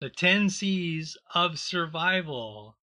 [0.01, 2.77] The 10 C's of survival.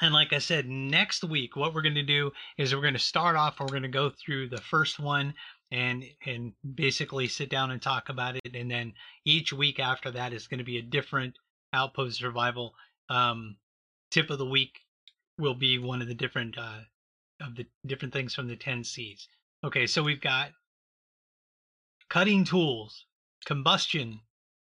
[0.00, 2.98] And like I said, next week, what we're going to do is we're going to
[2.98, 5.34] start off, and we're going to go through the first one
[5.70, 8.54] and and basically sit down and talk about it.
[8.54, 8.92] And then
[9.24, 11.38] each week after that is going to be a different
[11.72, 12.74] outpost survival.
[13.08, 13.56] Um,
[14.10, 14.80] tip of the week
[15.38, 16.80] will be one of the different uh,
[17.40, 19.28] of the different things from the 10 C's.
[19.64, 20.50] Okay, so we've got
[22.08, 23.06] cutting tools,
[23.46, 24.20] combustion,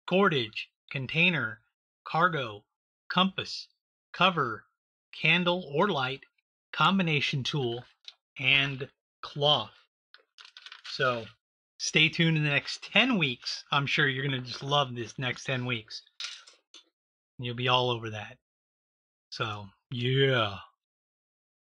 [0.07, 1.59] cordage, container,
[2.03, 2.63] cargo,
[3.09, 3.67] compass,
[4.13, 4.65] cover,
[5.11, 6.21] candle or light,
[6.71, 7.83] combination tool,
[8.39, 8.89] and
[9.21, 9.71] cloth.
[10.87, 11.25] So
[11.77, 13.63] stay tuned in the next 10 weeks.
[13.71, 16.01] I'm sure you're going to just love this next 10 weeks.
[17.37, 18.37] You'll be all over that.
[19.29, 20.57] So, yeah.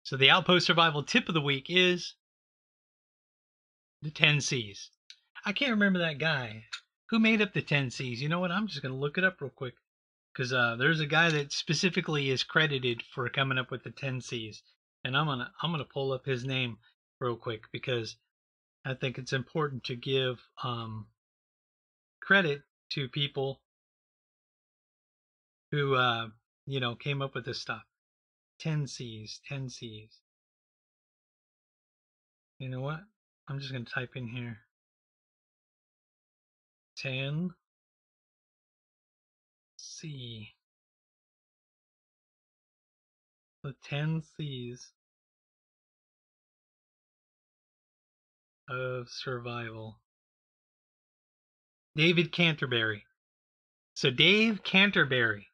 [0.03, 2.15] So the Outpost Survival tip of the week is
[4.03, 4.91] the 10 C's.
[5.45, 6.65] I can't remember that guy.
[7.13, 8.23] Who made up the 10 C's?
[8.23, 8.51] You know what?
[8.51, 9.75] I'm just going to look it up real quick.
[10.33, 14.23] Because uh, there's a guy that specifically is credited for coming up with the 10
[14.23, 14.63] C's.
[15.05, 16.79] And I'm gonna I'm gonna pull up his name
[17.21, 18.17] real quick because
[18.85, 21.07] I think it's important to give um,
[22.21, 23.61] credit to people
[25.71, 26.29] who uh,
[26.67, 27.83] you know came up with this stuff.
[28.61, 30.21] 10 C's, 10 C's.
[32.59, 33.01] You know what?
[33.49, 34.61] I'm just gonna type in here
[37.03, 37.51] 10
[39.77, 40.49] C.
[43.65, 44.93] The 10 C's
[48.69, 49.99] of survival.
[51.97, 53.05] David Canterbury.
[53.95, 55.49] So Dave Canterbury.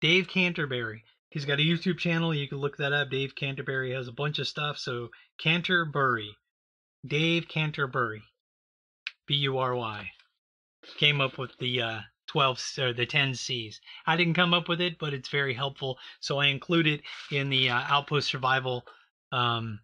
[0.00, 1.04] Dave Canterbury.
[1.28, 2.34] He's got a YouTube channel.
[2.34, 3.10] You can look that up.
[3.10, 4.78] Dave Canterbury has a bunch of stuff.
[4.78, 6.34] So Canterbury.
[7.06, 8.22] Dave Canterbury.
[9.26, 10.10] B U R Y
[10.96, 13.80] came up with the uh, 12 or the 10 C's.
[14.06, 15.98] I didn't come up with it, but it's very helpful.
[16.20, 18.84] So I include it in the uh, Outpost Survival.
[19.32, 19.80] Um,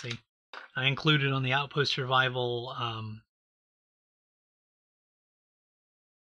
[0.00, 0.12] see,
[0.76, 3.22] I included on the Outpost Survival um,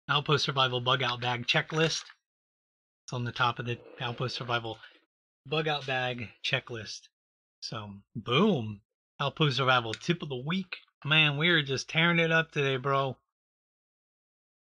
[0.10, 2.04] Outpost Survival Bug Out Bag checklist.
[3.04, 4.78] It's on the top of the Outpost Survival
[5.46, 7.08] Bug Out Bag checklist.
[7.62, 8.82] So, boom.
[9.20, 10.78] Outpost Survival tip of the week.
[11.06, 13.18] Man, we are just tearing it up today, bro.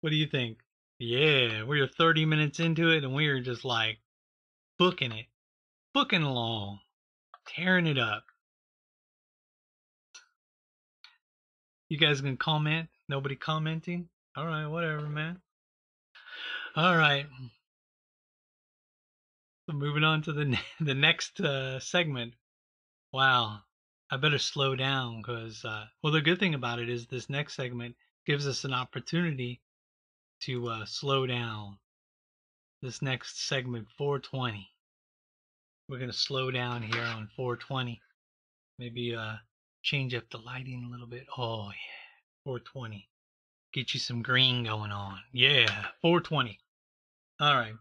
[0.02, 0.58] What do you think?
[1.00, 4.00] Yeah, we're 30 minutes into it and we are just like
[4.80, 5.28] booking it,
[5.94, 6.80] booking along,
[7.48, 8.24] tearing it up.
[11.90, 12.90] You guys can comment?
[13.08, 14.10] Nobody commenting?
[14.36, 15.40] All right, whatever, man.
[16.76, 17.28] All right.
[19.70, 22.34] So moving on to the the next uh, segment.
[23.12, 23.60] Wow,
[24.14, 27.56] I better slow down because, uh, well, the good thing about it is this next
[27.56, 27.96] segment
[28.28, 29.60] gives us an opportunity
[30.42, 31.80] to uh, slow down.
[32.84, 34.70] This next segment, 420.
[35.90, 38.00] We're going to slow down here on 420.
[38.78, 39.38] Maybe uh,
[39.82, 41.26] change up the lighting a little bit.
[41.36, 43.10] Oh, yeah, 420.
[43.74, 45.18] Get you some green going on.
[45.32, 45.66] Yeah,
[46.04, 46.60] 420.
[47.40, 47.74] All right.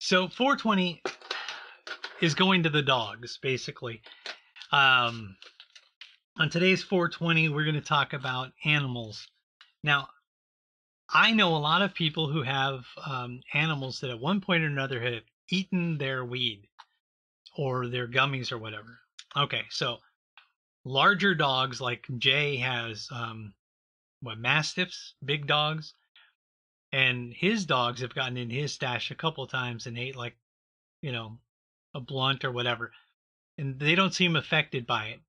[0.00, 1.00] So 420
[2.20, 4.02] is going to the dogs, basically.
[4.72, 5.36] Um,
[6.38, 9.26] on today's 420, we're going to talk about animals.
[9.82, 10.08] Now,
[11.12, 14.66] I know a lot of people who have um, animals that at one point or
[14.66, 16.68] another have eaten their weed
[17.56, 19.00] or their gummies or whatever.
[19.36, 19.98] Okay, so
[20.84, 23.52] larger dogs like Jay has um,
[24.20, 25.94] what mastiffs, big dogs,
[26.92, 30.36] and his dogs have gotten in his stash a couple times and ate like,
[31.02, 31.38] you know,
[31.94, 32.92] a blunt or whatever,
[33.58, 35.20] and they don't seem affected by it.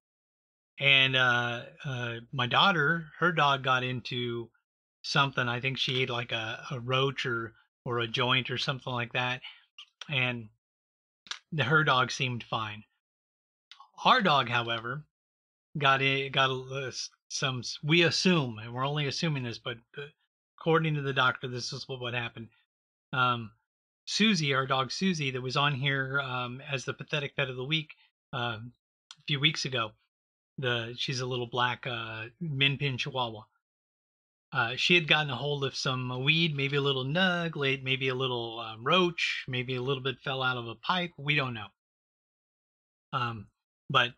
[0.80, 4.50] And uh, uh, my daughter, her dog got into
[5.04, 5.48] something.
[5.48, 7.54] I think she ate like a, a roach or
[7.86, 9.42] or a joint or something like that,
[10.10, 10.50] and
[11.52, 12.84] the, her dog seemed fine.
[14.06, 15.04] Our dog, however,
[15.78, 16.92] got a, got a,
[17.28, 17.64] some.
[17.84, 20.04] We assume, and we're only assuming this, but uh,
[20.60, 22.50] according to the doctor, this is what, what happened.
[23.14, 23.52] Um,
[24.06, 27.64] Susie, our dog Susie, that was on here um, as the pathetic pet of the
[27.64, 27.96] week
[28.34, 29.92] uh, a few weeks ago.
[30.58, 33.44] The she's a little black uh, min pin Chihuahua.
[34.54, 38.16] Uh, she had gotten a hold of some weed, maybe a little nug, maybe a
[38.16, 41.12] little um, roach, maybe a little bit fell out of a pipe.
[41.18, 41.68] We don't know.
[43.14, 43.48] Um,
[43.90, 44.12] but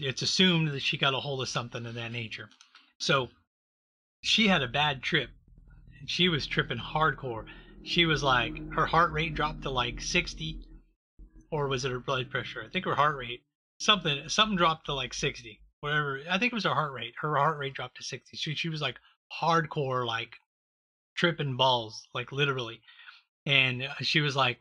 [0.00, 2.48] it's assumed that she got a hold of something of that nature.
[2.98, 3.28] So
[4.22, 5.30] she had a bad trip.
[6.06, 7.44] She was tripping hardcore.
[7.84, 10.58] She was like, her heart rate dropped to like 60,
[11.54, 12.64] or was it her blood pressure?
[12.66, 13.44] I think her heart rate,
[13.78, 16.20] something, something dropped to like 60, whatever.
[16.28, 17.14] I think it was her heart rate.
[17.20, 18.36] Her heart rate dropped to 60.
[18.36, 18.96] She, she was like
[19.40, 20.34] hardcore, like
[21.14, 22.80] tripping balls, like literally.
[23.46, 24.58] And uh, she was like,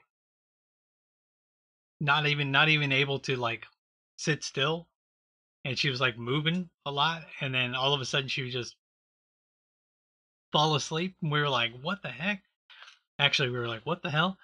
[2.00, 3.66] not even, not even able to like
[4.18, 4.88] sit still
[5.66, 8.54] and she was like moving a lot and then all of a sudden she was
[8.54, 8.76] just
[10.52, 12.44] fall asleep and we were like what the heck
[13.18, 14.38] actually we were like what the hell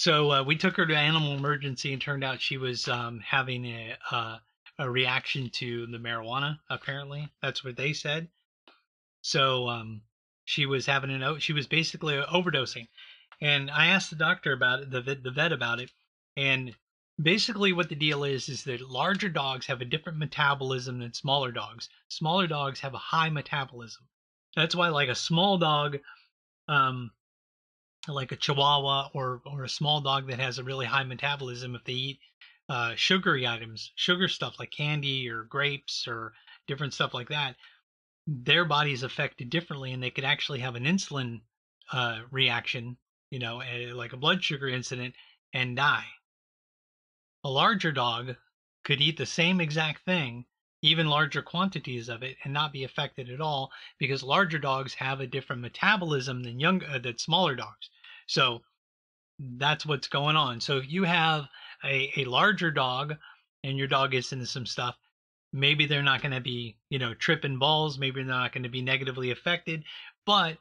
[0.00, 3.66] so uh, we took her to animal emergency and turned out she was um, having
[3.66, 4.38] a, uh,
[4.78, 7.28] a reaction to the marijuana apparently.
[7.42, 8.28] That's what they said.
[9.20, 10.00] So um,
[10.46, 12.88] she was having an she was basically overdosing.
[13.42, 15.90] And i asked the doctor about it the, the vet about it.
[16.34, 16.74] And
[17.22, 21.52] basically what the deal is is that larger dogs have a different metabolism than smaller
[21.52, 21.90] dogs.
[22.08, 24.04] Smaller dogs have a high metabolism.
[24.56, 25.98] That's why like a small dog
[26.68, 27.10] um
[28.08, 31.84] like a chihuahua or or a small dog that has a really high metabolism if
[31.84, 32.20] they eat
[32.68, 36.32] uh, sugary items sugar stuff like candy or grapes or
[36.66, 37.56] different stuff like that
[38.26, 41.40] their body is affected differently and they could actually have an insulin
[41.92, 42.96] uh, reaction
[43.30, 45.14] you know a, like a blood sugar incident
[45.52, 46.06] and die.
[47.42, 48.36] A larger dog
[48.84, 50.46] could eat the same exact thing,
[50.82, 55.20] even larger quantities of it, and not be affected at all because larger dogs have
[55.20, 57.90] a different metabolism than young uh, than smaller dogs.
[58.26, 58.62] So
[59.38, 60.60] that's what's going on.
[60.60, 61.46] So if you have
[61.84, 63.14] a, a larger dog
[63.64, 64.96] and your dog gets into some stuff,
[65.52, 68.68] maybe they're not going to be, you know, tripping balls, maybe they're not going to
[68.68, 69.84] be negatively affected,
[70.26, 70.58] but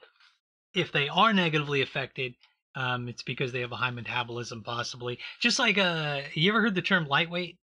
[0.74, 2.34] if they are negatively affected,
[2.76, 5.20] um, it's because they have a high metabolism, possibly.
[5.40, 7.58] Just like uh, you ever heard the term lightweight?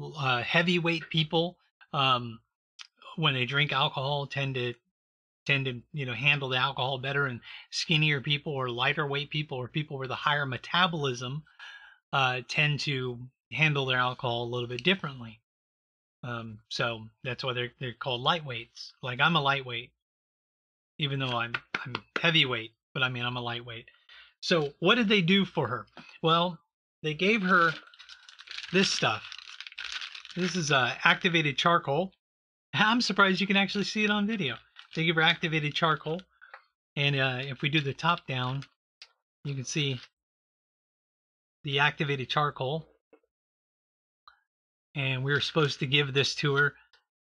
[0.00, 1.56] Uh, heavyweight people,
[1.92, 2.40] um,
[3.16, 4.74] when they drink alcohol, tend to
[5.46, 9.58] tend to you know handle the alcohol better, and skinnier people or lighter weight people
[9.58, 11.42] or people with a higher metabolism
[12.12, 13.18] uh, tend to
[13.52, 15.40] handle their alcohol a little bit differently.
[16.22, 18.92] Um, so that's why they're they're called lightweights.
[19.02, 19.90] Like I'm a lightweight,
[20.98, 23.86] even though I'm I'm heavyweight but I mean, I'm a lightweight.
[24.40, 25.86] So, what did they do for her?
[26.22, 26.58] Well,
[27.02, 27.72] they gave her
[28.72, 29.22] this stuff.
[30.36, 32.12] This is uh, activated charcoal.
[32.72, 34.56] I'm surprised you can actually see it on video.
[34.94, 36.22] They give her activated charcoal.
[36.96, 38.62] And uh, if we do the top down,
[39.44, 40.00] you can see
[41.64, 42.86] the activated charcoal.
[44.94, 46.74] And we were supposed to give this to her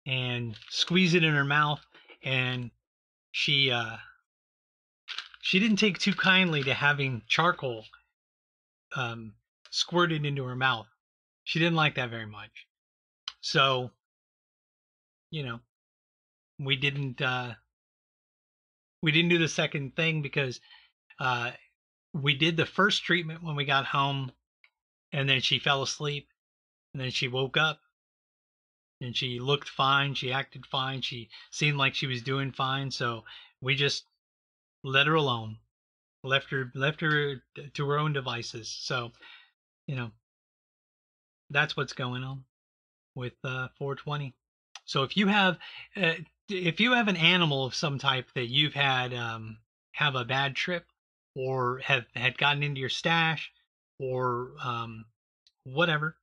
[0.06, 1.80] and squeeze it in her mouth.
[2.22, 2.70] And
[3.32, 3.96] she uh,
[5.40, 7.84] she didn't take too kindly to having charcoal
[8.96, 9.32] um,
[9.70, 10.88] squirted into her mouth.
[11.44, 12.67] She didn't like that very much.
[13.40, 13.90] So,
[15.30, 15.60] you know,
[16.58, 17.54] we didn't uh,
[19.02, 20.60] we didn't do the second thing because
[21.20, 21.52] uh,
[22.12, 24.32] we did the first treatment when we got home,
[25.12, 26.28] and then she fell asleep,
[26.92, 27.80] and then she woke up,
[29.00, 30.14] and she looked fine.
[30.14, 31.02] She acted fine.
[31.02, 32.90] She seemed like she was doing fine.
[32.90, 33.24] So
[33.60, 34.04] we just
[34.82, 35.58] let her alone
[36.24, 37.42] left her left her
[37.74, 39.12] to her own devices so
[39.86, 40.10] you know
[41.50, 42.44] that's what's going on
[43.18, 44.34] with uh, 420
[44.84, 45.58] so if you have
[45.96, 46.14] uh,
[46.48, 49.58] if you have an animal of some type that you've had um,
[49.92, 50.86] have a bad trip
[51.34, 53.52] or have had gotten into your stash
[53.98, 55.04] or um,
[55.64, 56.16] whatever,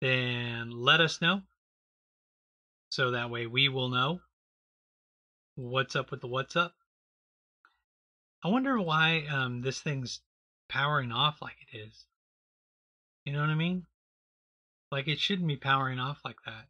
[0.00, 1.42] then let us know.
[2.90, 4.20] So that way we will know
[5.54, 6.74] what's up with the what's up.
[8.42, 10.20] I wonder why um, this thing's
[10.68, 12.06] powering off like it is.
[13.24, 13.84] You know what I mean?
[14.90, 16.66] Like it shouldn't be powering off like that.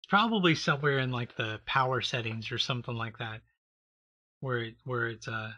[0.00, 3.40] It's probably somewhere in like the power settings or something like that,
[4.40, 5.52] where it where it's uh,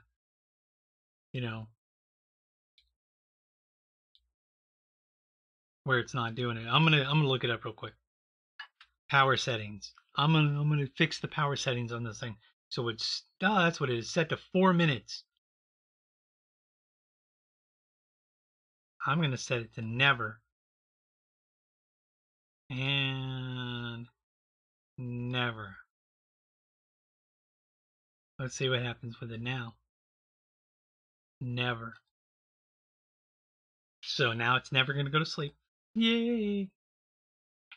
[1.33, 1.69] you know,
[5.85, 6.67] where it's not doing it.
[6.67, 7.95] I'm gonna I'm gonna look it up real quick.
[9.11, 9.93] Power settings.
[10.17, 12.37] I'm gonna I'm gonna fix the power settings on this thing.
[12.71, 14.11] So it's oh, that's what it is.
[14.11, 15.25] Set to four minutes.
[19.07, 20.40] I'm to set it to never.
[22.71, 24.07] And
[24.97, 25.77] never.
[28.39, 29.75] Let's see what happens with it now.
[31.41, 31.95] Never.
[34.03, 35.55] So now it's never going to go to sleep.
[35.95, 36.71] Yay!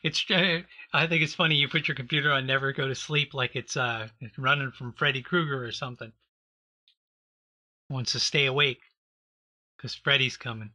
[0.02, 0.60] It's uh,
[0.92, 3.76] I think it's funny you put your computer on never go to sleep like it's
[3.76, 6.12] uh running from Freddy Krueger or something.
[7.90, 8.82] Wants to stay awake
[9.76, 10.70] because Freddy's coming.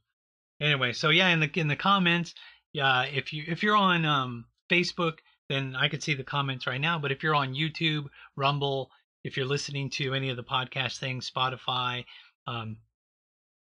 [0.60, 2.34] Anyway, so yeah, in the in the comments,
[2.74, 6.80] yeah, if you if you're on um, Facebook, then I could see the comments right
[6.80, 7.00] now.
[7.00, 8.06] But if you're on YouTube,
[8.36, 8.92] Rumble,
[9.24, 12.06] if you're listening to any of the podcast things, Spotify,
[12.48, 12.78] um,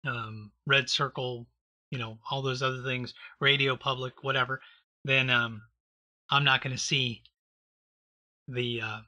[0.06, 1.48] um, Red Circle,
[1.90, 4.62] you know, all those other things, Radio Public, whatever,
[5.04, 5.64] then um,
[6.30, 7.24] I'm not going to see
[8.48, 9.00] the uh,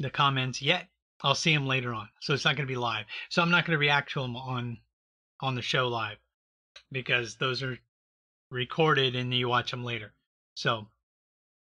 [0.00, 0.88] the comments yet.
[1.22, 3.06] I'll see them later on, so it's not going to be live.
[3.28, 4.78] So I'm not going to react to them on
[5.40, 6.18] on the show live
[6.90, 7.78] because those are
[8.50, 10.12] recorded and you watch them later.
[10.54, 10.86] So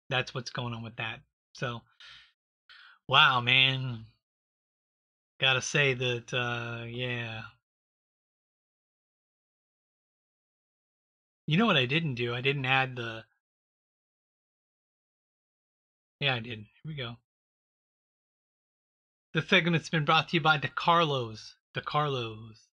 [0.09, 1.21] that's what's going on with that.
[1.55, 1.83] So
[3.09, 4.05] wow, man.
[5.41, 7.43] Got to say that uh yeah.
[11.47, 12.35] You know what I didn't do?
[12.35, 13.25] I didn't add the
[16.21, 16.59] Yeah, I did.
[16.59, 17.17] Here we go.
[19.35, 21.57] The segment's been brought to you by DeCarlo's.
[21.75, 22.69] DeCarlo's.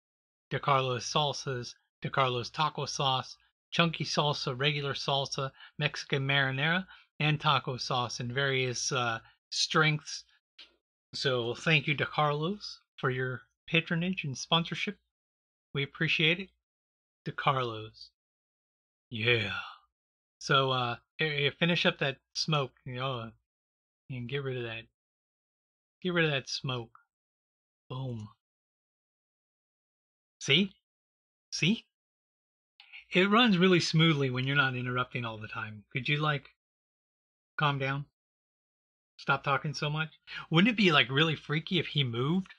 [0.51, 1.73] DeCarlo's salsas
[2.03, 3.37] DeCarlo's taco sauce,
[3.71, 6.85] chunky salsa, regular salsa, Mexican marinara,
[7.19, 10.23] and taco sauce in various uh, strengths.
[11.13, 14.97] So thank you, DeCarlo's, for your patronage and sponsorship.
[15.73, 16.49] We appreciate it.
[17.25, 18.09] DeCarlo's.
[19.09, 19.53] Yeah.
[20.39, 20.97] So uh
[21.59, 23.31] finish up that smoke, you know,
[24.09, 24.83] and get rid of that.
[26.01, 26.97] Get rid of that smoke.
[27.89, 28.29] Boom.
[30.39, 30.71] See?
[31.51, 31.85] See?
[33.09, 35.85] It runs really smoothly when you're not interrupting all the time.
[35.91, 36.55] Could you like
[37.57, 38.05] calm down?
[39.17, 40.19] Stop talking so much?
[40.49, 42.53] Wouldn't it be like really freaky if he moved?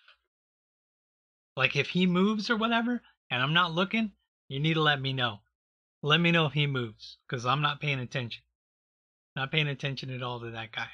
[1.55, 4.13] Like if he moves or whatever and I'm not looking,
[4.49, 5.41] you need to let me know.
[6.03, 8.43] Let me know if he moves cuz I'm not paying attention.
[9.37, 10.91] Not paying attention at all to that guy.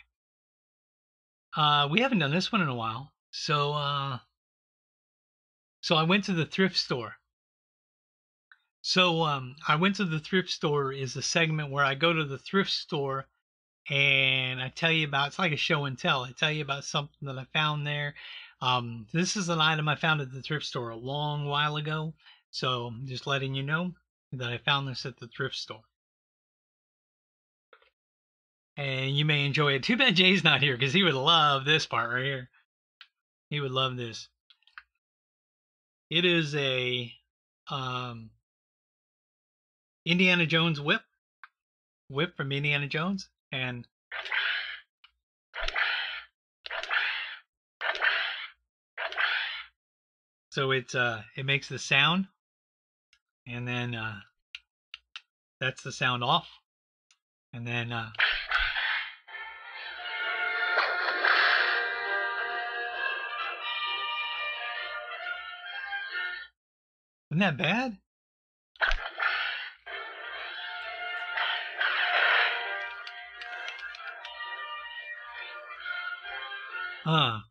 [1.56, 3.14] Uh we haven't done this one in a while.
[3.30, 4.18] So uh
[5.80, 7.20] so I went to the thrift store
[8.86, 12.22] so um, I went to the thrift store is a segment where I go to
[12.22, 13.24] the thrift store
[13.88, 16.22] and I tell you about it's like a show and tell.
[16.22, 18.14] I tell you about something that I found there.
[18.60, 22.12] Um, this is an item I found at the thrift store a long while ago.
[22.50, 23.92] So just letting you know
[24.34, 25.80] that I found this at the thrift store.
[28.76, 29.82] And you may enjoy it.
[29.84, 32.50] Too bad Jay's not here because he would love this part right here.
[33.48, 34.28] He would love this.
[36.10, 37.10] It is a
[37.70, 38.28] um,
[40.06, 41.00] Indiana Jones whip,
[42.08, 43.86] whip from Indiana Jones, and
[50.50, 52.26] so it's uh it makes the sound,
[53.46, 54.20] and then uh,
[55.60, 56.48] that's the sound off,
[57.52, 58.10] and then uh,
[67.30, 67.98] Isn't that bad?
[77.06, 77.44] Ah,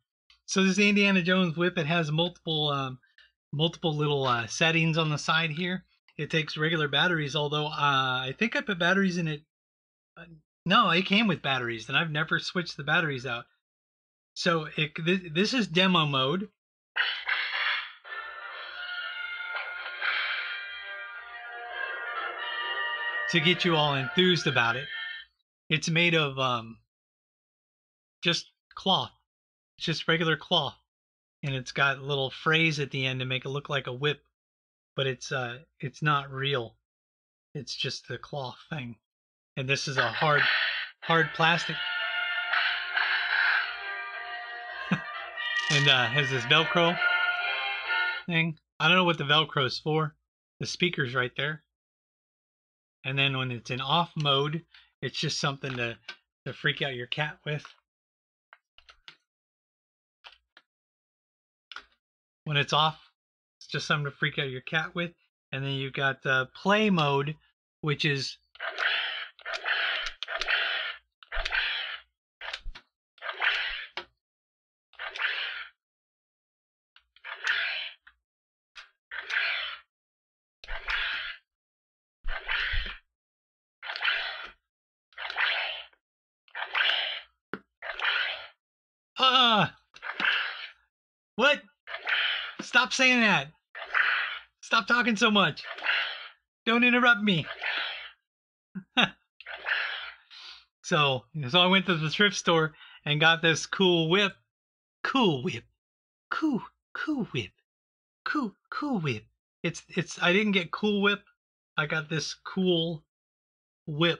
[0.45, 2.99] so this Indiana Jones whip it has multiple um,
[3.51, 5.85] multiple little uh, settings on the side here.
[6.17, 7.69] It takes regular batteries, although uh,
[8.25, 9.41] I think I put batteries in it.
[10.17, 10.25] Uh,
[10.65, 13.45] no, it came with batteries, and I've never switched the batteries out.
[14.33, 16.49] So it, this, this is demo mode.
[23.29, 24.85] To get you all enthused about it,
[25.67, 26.77] it's made of um,
[28.23, 29.11] just cloth.
[29.83, 30.77] It's just regular cloth,
[31.43, 33.91] and it's got a little phrase at the end to make it look like a
[33.91, 34.23] whip,
[34.95, 36.77] but it's uh it's not real.
[37.53, 38.95] It's just the cloth thing,
[39.57, 40.41] and this is a hard
[41.01, 41.75] hard plastic.
[45.71, 46.97] and uh, has this Velcro
[48.25, 48.57] thing.
[48.79, 50.15] I don't know what the Velcro is for.
[50.61, 51.61] The speaker's right there.
[53.03, 54.63] And then when it's in off mode,
[55.01, 55.97] it's just something to,
[56.45, 57.65] to freak out your cat with.
[62.45, 63.11] When it's off,
[63.57, 65.11] it's just something to freak out your cat with.
[65.51, 67.35] And then you've got the play mode,
[67.81, 68.37] which is
[92.93, 93.47] Stop saying that.
[94.61, 95.63] Stop talking so much.
[96.63, 97.43] Don't interrupt me.
[100.83, 104.33] so, so I went to the thrift store and got this cool whip.
[105.03, 105.63] Cool whip.
[106.29, 106.61] Cool,
[106.93, 107.49] cool whip.
[108.25, 109.23] Cool, cool whip.
[109.63, 111.23] It's, it's, I didn't get cool whip.
[111.75, 113.03] I got this cool
[113.87, 114.19] whip.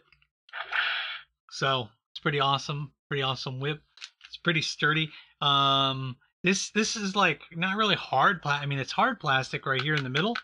[1.52, 2.92] So, it's pretty awesome.
[3.08, 3.84] Pretty awesome whip.
[4.28, 5.12] It's pretty sturdy.
[5.42, 8.64] Um, this this is like not really hard plastic.
[8.64, 10.38] I mean, it's hard plastic right here in the middle,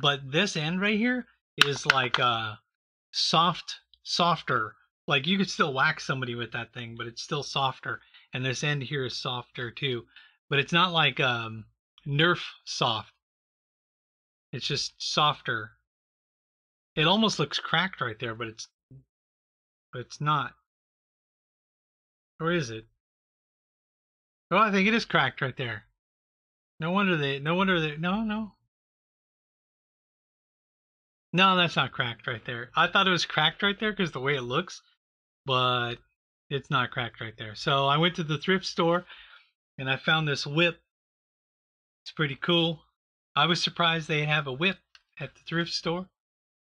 [0.00, 1.26] but this end right here
[1.64, 2.56] is like uh
[3.12, 4.74] soft, softer.
[5.06, 8.00] Like you could still whack somebody with that thing, but it's still softer.
[8.34, 10.06] And this end here is softer too,
[10.50, 11.66] but it's not like um
[12.06, 13.12] Nerf soft.
[14.52, 15.72] It's just softer.
[16.96, 18.68] It almost looks cracked right there, but it's
[19.92, 20.54] but it's not.
[22.40, 22.86] Or is it?
[24.52, 25.84] Oh, I think it is cracked right there.
[26.78, 27.38] No wonder they.
[27.38, 27.96] No wonder they.
[27.96, 28.52] No, no.
[31.32, 32.68] No, that's not cracked right there.
[32.76, 34.82] I thought it was cracked right there because the way it looks,
[35.46, 35.94] but
[36.50, 37.54] it's not cracked right there.
[37.54, 39.06] So I went to the thrift store
[39.78, 40.82] and I found this whip.
[42.04, 42.82] It's pretty cool.
[43.34, 44.76] I was surprised they have a whip
[45.18, 46.10] at the thrift store.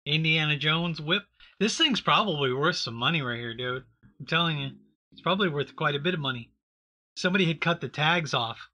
[0.05, 1.23] Indiana Jones whip.
[1.57, 3.85] This thing's probably worth some money right here, dude.
[4.19, 4.71] I'm telling you.
[5.13, 6.51] It's probably worth quite a bit of money
[7.17, 8.69] somebody had cut the tags off.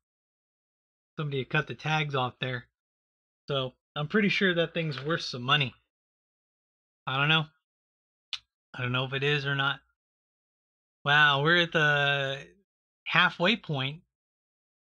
[1.18, 2.66] Somebody had cut the tags off there.
[3.48, 5.74] So I'm pretty sure that thing's worth some money.
[7.08, 7.46] I don't know.
[8.74, 9.80] I don't know if it is or not.
[11.06, 12.46] Wow, we're at the
[13.06, 14.02] halfway point.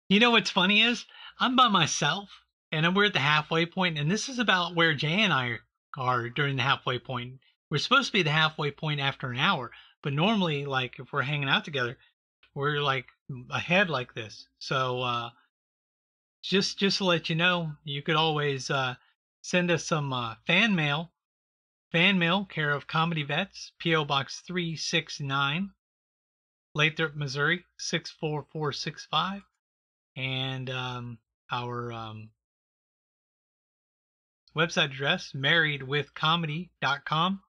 [0.10, 1.06] You know what's funny is
[1.40, 2.30] I'm by myself
[2.72, 5.60] and we're at the halfway point, and this is about where Jay and I
[5.98, 7.40] are during the halfway point.
[7.72, 9.72] We're supposed to be the halfway point after an hour,
[10.04, 11.98] but normally, like if we're hanging out together,
[12.58, 13.06] we're like
[13.52, 14.48] ahead like this.
[14.58, 15.30] So uh,
[16.42, 18.96] just just to let you know, you could always uh,
[19.44, 21.12] send us some uh, fan mail.
[21.92, 24.04] Fan mail, care of Comedy Vets, P.O.
[24.04, 25.70] Box 369,
[26.76, 29.42] Lathrop, Missouri 64465.
[30.18, 31.18] And um,
[31.50, 32.32] our um,
[34.54, 37.42] website address, marriedwithcomedy.com.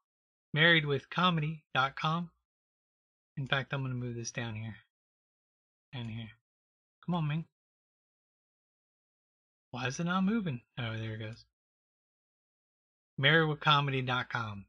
[0.57, 2.31] Marriedwithcomedy.com.
[3.37, 4.77] In fact, I'm going to move this down here
[5.93, 6.31] in here.
[7.05, 7.45] Come on, man.
[9.71, 10.61] Why is it not moving?
[10.79, 11.45] Oh, there it goes.
[13.21, 14.65] MarriedWithComedy.com.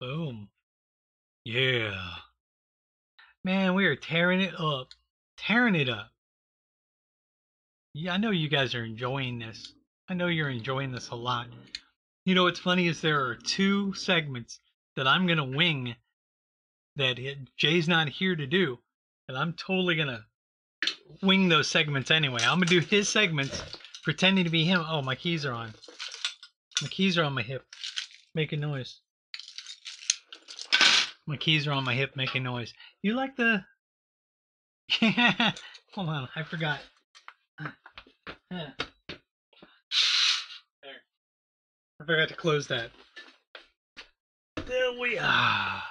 [0.00, 0.48] Boom.
[1.44, 1.96] Yeah.
[3.44, 4.88] Man, we are tearing it up.
[5.36, 6.10] Tearing it up.
[7.94, 9.72] Yeah, I know you guys are enjoying this.
[10.08, 11.46] I know you're enjoying this a lot.
[12.24, 14.58] You know what's funny is there are two segments
[14.96, 15.94] that I'm going to wing
[16.96, 17.18] that
[17.56, 18.78] Jay's not here to do.
[19.28, 20.24] And I'm totally gonna
[21.22, 22.40] wing those segments anyway.
[22.42, 23.62] I'm gonna do his segments,
[24.02, 24.84] pretending to be him.
[24.88, 25.74] Oh, my keys are on.
[26.80, 27.64] My keys are on my hip,
[28.34, 29.00] making noise.
[31.26, 32.74] My keys are on my hip, making noise.
[33.02, 33.64] You like the?
[35.00, 35.52] Yeah.
[35.94, 36.80] Hold on, I forgot.
[38.50, 38.74] There.
[42.00, 42.90] I forgot to close that.
[44.66, 45.82] There we are.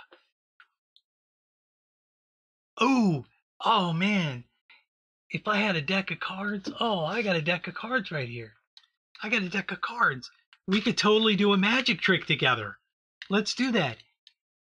[2.81, 3.25] Oh,
[3.63, 4.43] oh man.
[5.29, 8.27] If I had a deck of cards, oh, I got a deck of cards right
[8.27, 8.53] here.
[9.21, 10.29] I got a deck of cards.
[10.67, 12.79] We could totally do a magic trick together.
[13.29, 13.97] Let's do that.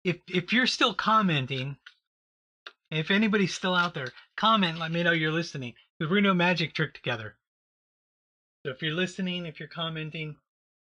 [0.03, 1.77] If if you're still commenting,
[2.91, 5.73] if anybody's still out there, comment, let me know you're listening.
[5.97, 7.37] Because we're gonna do a magic trick together.
[8.63, 10.35] So if you're listening, if you're commenting,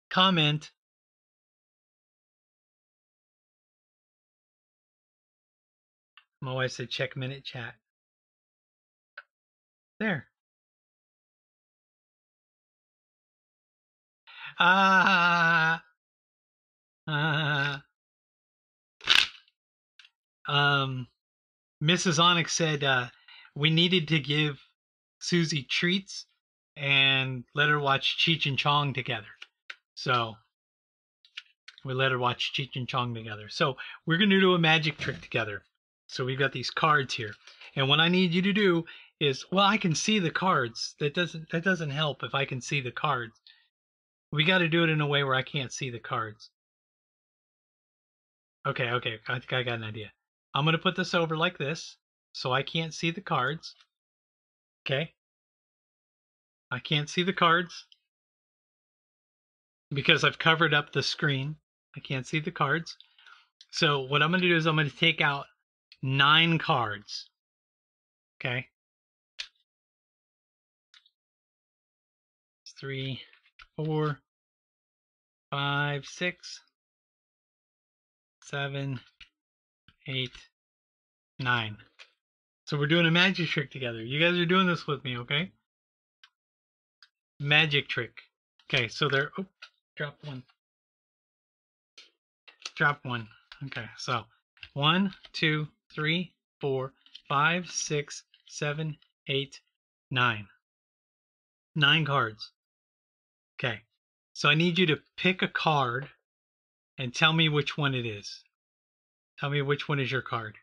[0.10, 0.72] comment
[6.42, 7.76] My wife said check minute chat.
[10.00, 10.26] There.
[14.60, 15.84] Ah.
[17.08, 17.78] Uh,
[20.48, 21.08] um,
[21.84, 22.20] Mrs.
[22.20, 23.08] Onyx said uh,
[23.56, 24.60] we needed to give
[25.20, 26.26] Susie treats
[26.76, 29.28] and let her watch Cheech and Chong together.
[29.94, 30.36] So
[31.86, 33.50] we let her watch Cheech and Chong together.
[33.50, 35.64] So we're going to do a magic trick together.
[36.12, 37.34] So we've got these cards here.
[37.78, 38.84] And what I need you to do
[39.22, 40.94] is, well, I can see the cards.
[41.00, 43.40] That doesn't that doesn't help if I can see the cards.
[44.34, 46.50] We got to do it in a way where I can't see the cards.
[48.68, 50.12] Okay, okay, I think I got an idea.
[50.54, 51.96] I'm going to put this over like this
[52.34, 53.74] so I can't see the cards.
[54.86, 55.14] Okay?
[56.72, 57.86] I can't see the cards
[59.94, 61.56] because I've covered up the screen.
[61.96, 62.98] I can't see the cards.
[63.72, 65.46] So what I'm going to do is I'm going to take out
[66.02, 67.30] nine cards.
[68.40, 68.68] Okay?
[72.80, 73.22] Three,
[73.76, 74.20] four,
[75.52, 76.60] five, six,
[78.44, 79.00] seven,
[80.08, 80.32] eight,
[81.40, 81.78] nine.
[82.66, 84.02] So we're doing a magic trick together.
[84.02, 85.52] You guys are doing this with me, okay?
[87.40, 88.22] Magic trick.
[88.74, 89.32] Okay, so there.
[89.38, 89.46] Oh,
[89.96, 90.44] drop one.
[92.76, 93.28] Drop one.
[93.66, 94.24] Okay, so
[94.74, 96.94] one, two, three, four,
[97.28, 99.60] five, six, seven, eight,
[100.10, 100.48] nine.
[101.76, 102.52] Nine cards.
[103.60, 103.82] Okay,
[104.34, 106.10] so I need you to pick a card
[106.98, 108.44] and tell me which one it is.
[109.40, 110.56] Tell me which one is your card.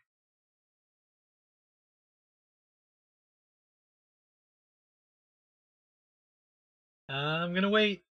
[7.09, 8.03] I'm gonna wait.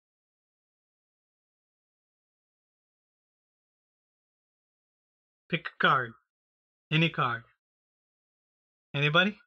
[5.49, 6.15] Pick a card.
[6.91, 7.45] Any card.
[8.95, 9.39] Anybody?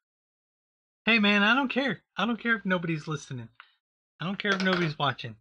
[1.06, 2.02] Hey man, I don't care.
[2.18, 3.50] I don't care if nobody's listening.
[4.20, 5.38] I don't care if nobody's watching.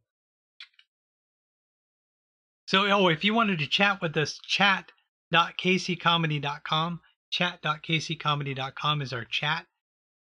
[2.66, 7.00] So, oh, if you wanted to chat with us, chat.kccomedy.com.
[7.30, 9.66] Chat.kccomedy.com is our chat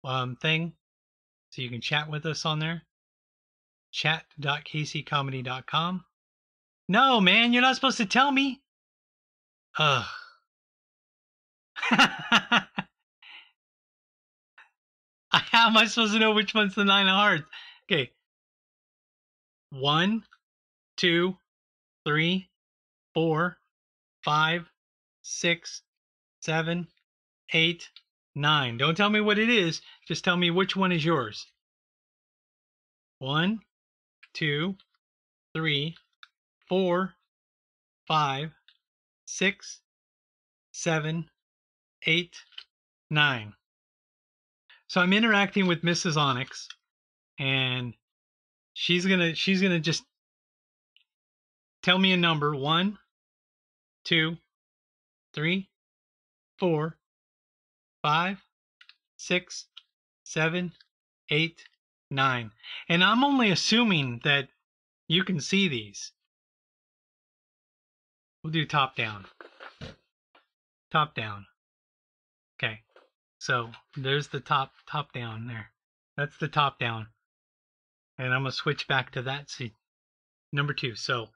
[0.04, 0.72] um, thing.
[1.50, 2.82] So you can chat with us on there
[3.96, 6.04] chat.kccomedy.com.
[6.88, 8.62] No, man, you're not supposed to tell me.
[9.78, 10.04] Ugh.
[15.30, 17.44] How am I supposed to know which one's the nine of hearts?
[17.90, 18.10] Okay.
[19.70, 20.24] One,
[20.96, 21.36] two,
[22.04, 22.48] three,
[23.14, 23.58] four,
[24.24, 24.70] five,
[25.22, 25.82] six,
[26.40, 26.88] seven,
[27.52, 27.88] eight,
[28.34, 28.76] nine.
[28.76, 29.82] Don't tell me what it is.
[30.06, 31.46] Just tell me which one is yours.
[33.18, 33.60] One,
[34.34, 34.76] two,
[35.54, 35.96] three,
[36.68, 37.14] four,
[38.06, 38.52] five,
[39.24, 39.80] six,
[40.72, 41.28] seven,
[42.06, 42.36] eight,
[43.10, 43.54] nine.
[44.88, 46.16] So I'm interacting with Mrs.
[46.16, 46.68] Onyx,
[47.38, 47.94] and
[48.72, 50.04] she's gonna she's gonna just
[51.82, 52.98] tell me a number one,
[54.04, 54.36] two,
[55.34, 55.68] three,
[56.58, 56.96] four,
[58.02, 58.42] five,
[59.16, 59.66] six,
[60.24, 60.72] seven,
[61.30, 61.64] eight,
[62.10, 62.52] nine.
[62.88, 64.48] And I'm only assuming that
[65.08, 66.12] you can see these.
[68.42, 69.26] We'll do top down.
[70.92, 71.46] Top down.
[72.58, 72.80] Okay.
[73.38, 75.70] So there's the top top down there.
[76.16, 77.08] That's the top down.
[78.18, 79.74] And I'm gonna switch back to that See,
[80.52, 80.94] Number two.
[80.94, 81.28] So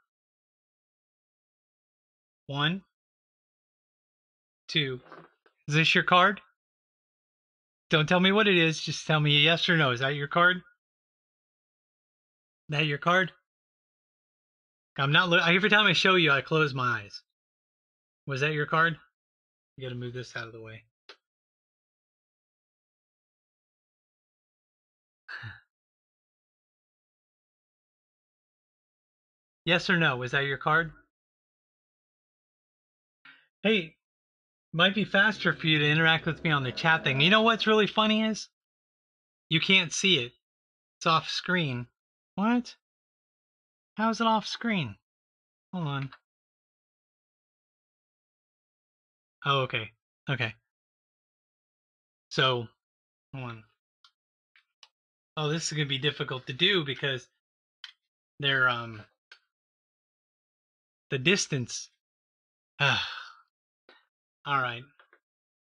[2.47, 2.83] one,
[4.68, 5.01] two.
[5.68, 6.41] Is this your card?
[7.91, 8.81] Don't tell me what it is.
[8.81, 9.91] Just tell me yes or no.
[9.91, 10.62] Is that your card?
[12.68, 13.33] That your card?
[14.97, 15.49] I'm not.
[15.49, 17.23] Every time I show you, I close my eyes.
[18.27, 18.97] Was that your card?
[19.77, 20.85] You got to move this out of the way.
[29.64, 30.16] Yes or no?
[30.16, 30.92] Was that your card?
[33.62, 33.96] Hey,
[34.72, 37.20] might be faster for you to interact with me on the chat thing.
[37.20, 38.48] You know what's really funny is
[39.48, 40.32] you can't see it.
[40.98, 41.86] It's off screen.
[42.36, 42.74] What?
[43.96, 44.96] How is it off screen?
[45.72, 46.11] Hold on.
[49.44, 49.90] Oh, okay.
[50.28, 50.54] Okay.
[52.28, 52.68] So,
[53.34, 53.64] hold on.
[55.36, 57.26] Oh, this is going to be difficult to do because
[58.38, 59.02] they're, um,
[61.11, 61.90] the distance.
[62.80, 62.96] All
[64.46, 64.82] right.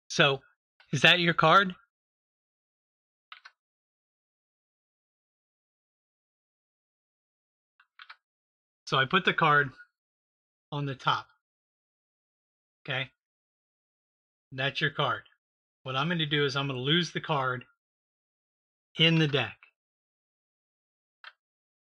[0.09, 0.41] So,
[0.93, 1.74] is that your card?
[8.84, 9.70] So I put the card
[10.72, 11.26] on the top.
[12.89, 13.11] Okay.
[14.51, 15.22] That's your card.
[15.82, 17.66] What I'm going to do is I'm going to lose the card
[18.99, 19.57] in the deck.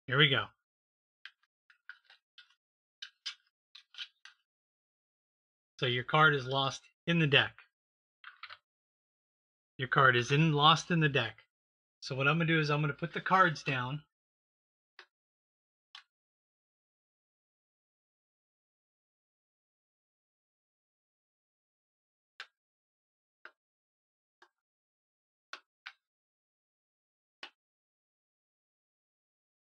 [0.07, 0.45] Here we go.
[5.83, 7.51] So your card is lost in the deck.
[9.77, 11.35] Your card is in lost in the deck.
[11.99, 14.01] So what I'm going to do is I'm going to put the cards down.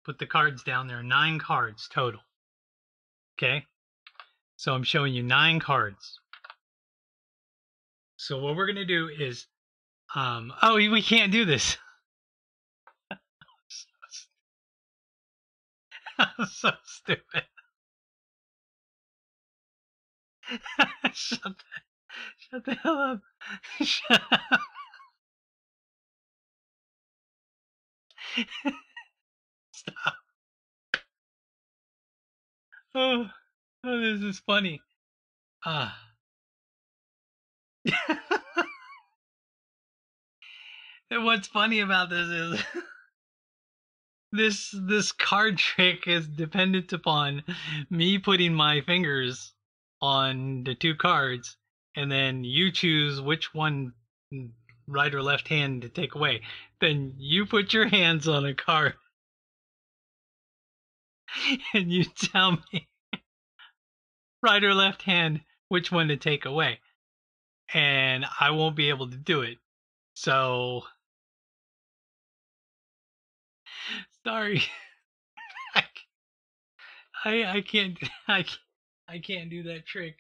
[0.05, 0.89] Put the cards down.
[0.89, 2.23] There are nine cards total.
[3.39, 3.65] Okay.
[4.59, 6.19] So I'm showing you nine cards.
[8.17, 9.47] So what we're going to do is,
[10.17, 11.77] um, oh, we can't do this.
[16.19, 17.45] I'm so stupid.
[21.13, 21.55] shut, the,
[22.39, 23.21] shut the hell up.
[23.81, 24.61] Shut up.
[29.71, 30.15] Stop.
[32.97, 33.27] Oh,
[33.85, 34.81] oh, this is funny.
[35.65, 35.97] Ah.
[41.11, 42.63] and what's funny about this is
[44.33, 47.43] this this card trick is dependent upon
[47.91, 49.53] me putting my fingers
[50.03, 51.57] on the two cards
[51.97, 53.93] and then you choose which one
[54.87, 56.43] right or left hand to take away
[56.81, 58.95] then you put your hands on a card
[61.75, 62.87] and you tell me
[64.43, 66.79] right or left hand which one to take away
[67.75, 69.59] and i won't be able to do it
[70.15, 70.83] so
[74.25, 74.63] Sorry.
[75.75, 75.85] I,
[77.25, 78.45] I, I can't I,
[79.09, 80.17] I can't do that trick.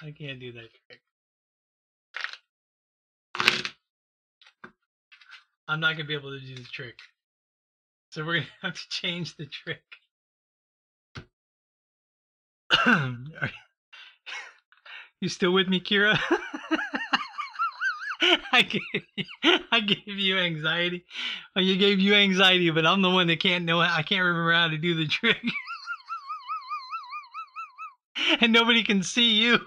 [0.00, 1.00] I can't do that trick.
[5.68, 6.98] I'm not gonna be able to do the trick.
[8.10, 9.82] So we're gonna have to change the trick.
[15.20, 16.18] you still with me, Kira?
[18.52, 18.80] I gave
[19.16, 19.24] you,
[19.70, 21.04] I gave you anxiety.
[21.54, 23.80] Well, you gave you anxiety, but I'm the one that can't know.
[23.80, 25.40] I can't remember how to do the trick,
[28.40, 29.58] and nobody can see you.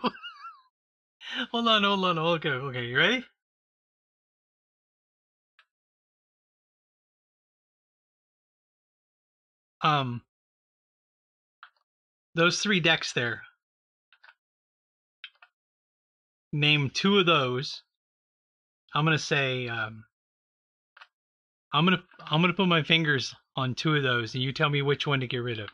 [1.51, 2.17] hold on, hold on.
[2.17, 2.85] Okay, okay.
[2.85, 3.23] You ready?
[9.83, 10.21] Um,
[12.35, 13.41] those three decks there.
[16.53, 17.83] Name two of those
[18.93, 20.03] I'm gonna say um,
[21.73, 24.81] I'm gonna I'm gonna put my fingers on two of those, and you tell me
[24.81, 25.69] which one to get rid of.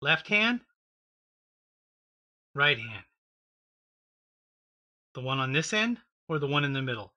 [0.00, 0.60] Left hand,
[2.54, 3.04] right hand.
[5.14, 5.98] The one on this end
[6.28, 7.12] or the one in the middle?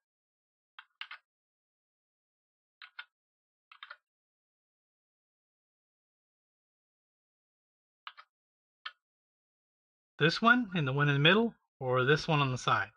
[10.22, 12.90] This one and the one in the middle or this one on the side?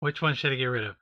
[0.00, 0.94] Which one should I get rid of?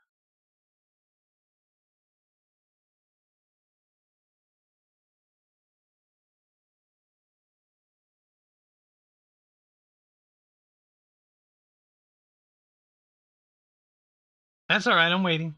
[14.68, 15.10] That's all right.
[15.10, 15.56] I'm waiting.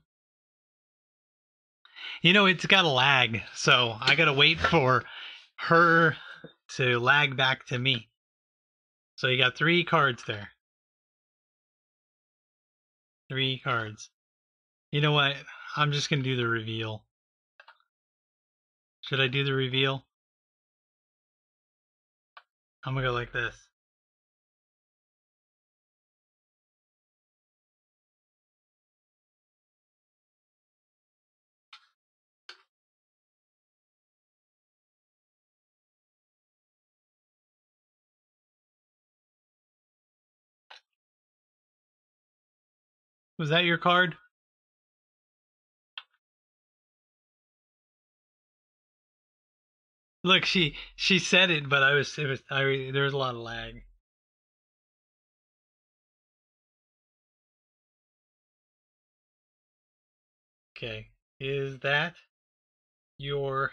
[2.22, 5.05] You know, it's got a lag, so I got to wait for
[5.57, 6.16] her
[6.76, 8.09] to lag back to me.
[9.22, 10.48] So you got three cards there.
[13.30, 14.10] Three cards.
[14.90, 15.36] You know what?
[15.76, 17.04] I'm just going to do the reveal.
[19.02, 20.04] Should I do the reveal?
[22.84, 23.54] I'm going to go like this.
[43.43, 44.16] Was that your card?
[50.22, 53.34] Look, she she said it, but I was it was I there was a lot
[53.34, 53.82] of lag.
[60.76, 61.09] Okay,
[61.40, 62.14] is that
[63.18, 63.72] your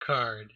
[0.00, 0.55] card?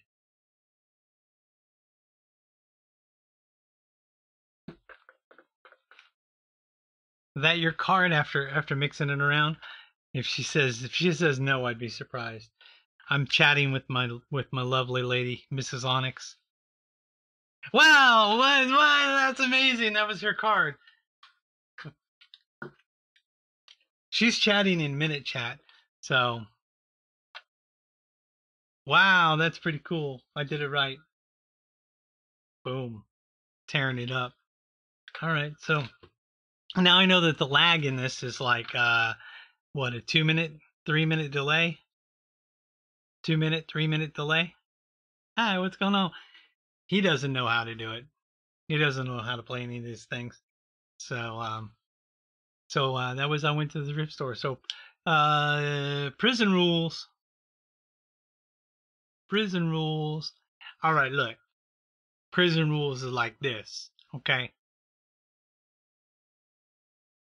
[7.36, 9.56] That your card after after mixing it around?
[10.14, 12.50] If she says if she says no, I'd be surprised.
[13.08, 15.84] I'm chatting with my with my lovely lady, Mrs.
[15.84, 16.36] Onyx.
[17.72, 18.76] Wow, what, what?
[18.76, 19.92] That's amazing.
[19.92, 20.74] That was her card.
[24.10, 25.60] She's chatting in minute chat.
[26.00, 26.40] So,
[28.86, 30.22] wow, that's pretty cool.
[30.34, 30.98] I did it right.
[32.64, 33.04] Boom.
[33.68, 34.32] Tearing it up.
[35.22, 35.52] All right.
[35.60, 35.84] So
[36.76, 39.14] now I know that the lag in this is like, uh,
[39.72, 40.52] what, a two minute,
[40.86, 41.78] three minute delay?
[43.22, 44.54] Two minute, three minute delay?
[45.36, 46.12] Hi, what's going on?
[46.86, 48.04] He doesn't know how to do it.
[48.68, 50.40] He doesn't know how to play any of these things.
[50.98, 51.72] So, um,
[52.68, 54.34] so uh, that was I went to the thrift store.
[54.34, 54.58] So,
[55.06, 57.08] uh, prison rules.
[59.28, 60.32] Prison rules.
[60.82, 61.36] All right, look.
[62.32, 64.52] Prison rules is like this, okay?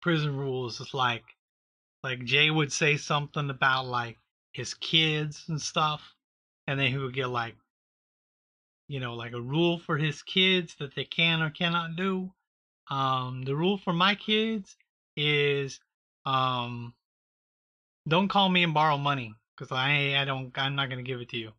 [0.00, 1.24] Prison rules is like,
[2.02, 4.18] like Jay would say something about like
[4.52, 6.14] his kids and stuff,
[6.66, 7.56] and then he would get like,
[8.88, 12.32] you know, like a rule for his kids that they can or cannot do.
[12.90, 14.76] Um, the rule for my kids
[15.16, 15.80] is
[16.24, 16.94] um
[18.08, 21.28] don't call me and borrow money because I I don't I'm not gonna give it
[21.30, 21.52] to you.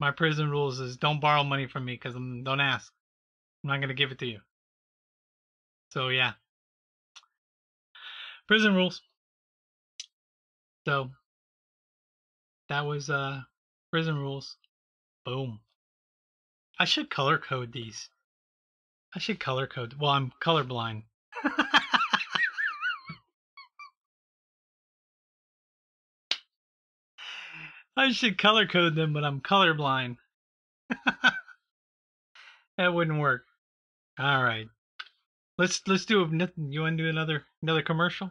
[0.00, 2.92] My prison rules is don't borrow money from me because don't ask.
[3.62, 4.40] I'm not gonna give it to you.
[5.90, 6.32] So yeah,
[8.46, 9.00] prison rules.
[10.86, 11.10] So
[12.68, 13.40] that was uh
[13.90, 14.56] prison rules.
[15.24, 15.60] Boom.
[16.78, 18.08] I should color code these.
[19.14, 19.94] I should color code.
[19.98, 21.02] Well, I'm colorblind.
[27.96, 30.18] I should color code them, but I'm colorblind.
[32.76, 33.44] that wouldn't work.
[34.18, 34.68] All right.
[35.58, 36.26] Let's let's do a
[36.70, 38.30] you want to do another another commercial?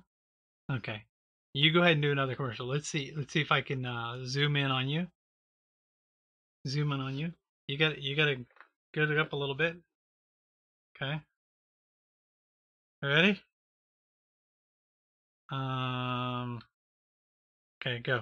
[0.71, 1.03] Okay.
[1.53, 2.67] You go ahead and do another commercial.
[2.67, 5.07] Let's see let's see if I can uh, zoom in on you.
[6.67, 7.33] Zoom in on you.
[7.67, 8.45] You got you got to
[8.93, 9.75] get it up a little bit.
[10.95, 11.21] Okay.
[13.03, 13.41] Ready?
[15.51, 16.61] Um.
[17.81, 18.21] Okay, go.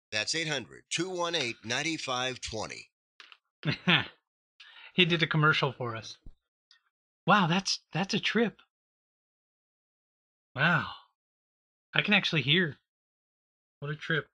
[0.11, 2.89] That's 800 218 9520.
[4.93, 6.17] he did a commercial for us.
[7.25, 8.57] Wow, that's that's a trip.
[10.55, 10.87] Wow.
[11.93, 12.77] I can actually hear.
[13.79, 14.27] What a trip.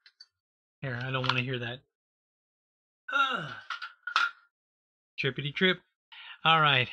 [0.81, 1.79] Here, I don't want to hear that.
[5.21, 5.79] Trippity trip.
[6.43, 6.89] All right.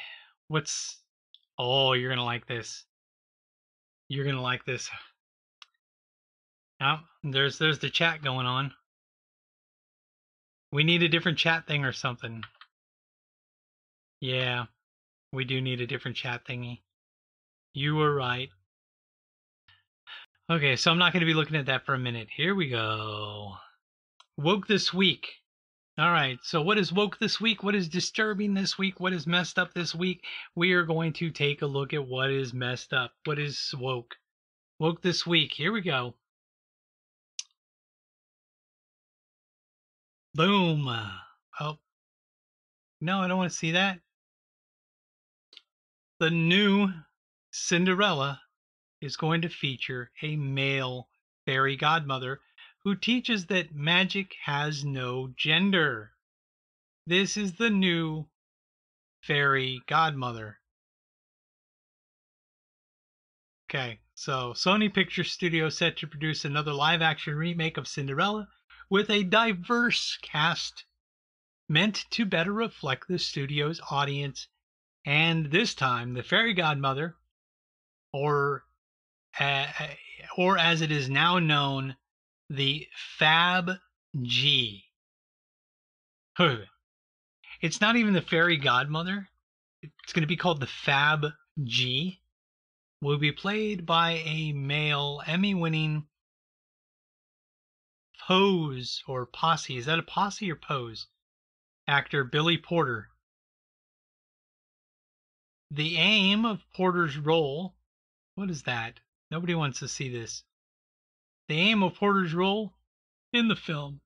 [0.49, 0.99] What's
[1.59, 2.85] Oh, you're going to like this.
[4.09, 4.91] You're going to like this.
[6.81, 8.73] Oh, there's there's the chat going on.
[10.73, 12.43] We need a different chat thing or something.
[14.21, 14.65] Yeah,
[15.33, 16.81] we do need a different chat thingy.
[17.75, 18.51] You were right.
[20.51, 22.29] Okay, so I'm not going to be looking at that for a minute.
[22.35, 23.55] Here we go.
[24.37, 25.29] Woke this week.
[25.97, 27.63] All right, so what is woke this week?
[27.63, 28.99] What is disturbing this week?
[28.99, 30.25] What is messed up this week?
[30.57, 33.13] We are going to take a look at what is messed up.
[33.25, 34.17] What is woke?
[34.81, 35.53] Woke this week.
[35.53, 36.15] Here we go.
[40.35, 40.89] Boom.
[40.89, 41.11] Uh,
[41.61, 41.79] oh.
[43.01, 44.01] No, I don't want to see that.
[46.19, 46.89] The new
[47.53, 48.41] Cinderella
[49.01, 51.09] is going to feature a male
[51.47, 52.41] fairy godmother
[52.83, 56.13] who teaches that magic has no gender.
[57.07, 58.27] This is the new
[59.23, 60.59] fairy godmother.
[63.71, 68.49] Okay, so Sony Pictures Studio set to produce another live action remake of Cinderella
[68.95, 70.85] with a diverse cast
[71.69, 74.47] meant to better reflect the studio's audience.
[75.05, 77.17] And this time, the fairy godmother,
[78.13, 78.63] or
[79.41, 79.67] uh,
[80.39, 81.97] or as it is now known,
[82.49, 82.87] the
[83.19, 83.73] Fab
[84.23, 84.85] G.
[87.61, 89.29] It's not even the fairy godmother;
[89.83, 91.33] it's going to be called the Fab
[91.65, 92.21] G.
[93.01, 96.07] Will be played by a male Emmy-winning
[98.27, 99.77] pose or posse.
[99.77, 101.09] Is that a posse or pose?
[101.87, 103.11] Actor Billy Porter.
[105.71, 107.77] The aim of Porter's role.
[108.35, 109.01] What is that?
[109.31, 110.45] Nobody wants to see this.
[111.49, 112.73] The aim of Porter's role
[113.33, 114.01] in the film,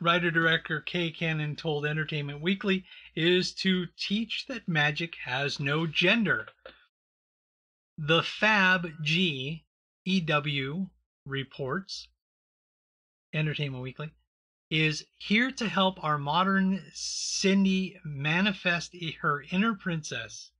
[0.00, 2.84] writer director Kay Cannon told Entertainment Weekly,
[3.16, 6.46] is to teach that magic has no gender.
[7.98, 9.64] The Fab G
[10.04, 10.90] EW
[11.24, 12.06] reports
[13.32, 14.12] Entertainment Weekly
[14.70, 20.52] is here to help our modern Cindy manifest her inner princess.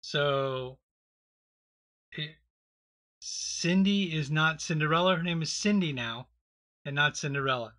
[0.00, 0.78] So
[3.20, 5.16] Cindy is not Cinderella.
[5.16, 6.28] Her name is Cindy now,
[6.84, 7.74] and not Cinderella.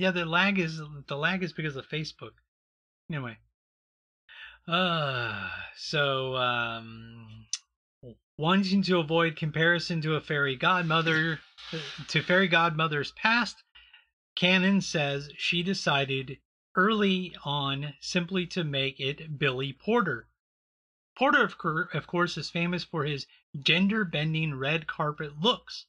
[0.00, 2.32] Yeah, the lag is the lag is because of Facebook.
[3.10, 3.36] Anyway.
[4.66, 7.46] Uh so um
[8.38, 11.40] wanting to avoid comparison to a fairy godmother
[12.08, 13.62] to fairy godmother's past,
[14.34, 16.38] Cannon says she decided
[16.74, 20.30] early on simply to make it Billy Porter.
[21.14, 21.42] Porter,
[21.92, 23.26] of course, is famous for his
[23.60, 25.84] gender bending red carpet looks.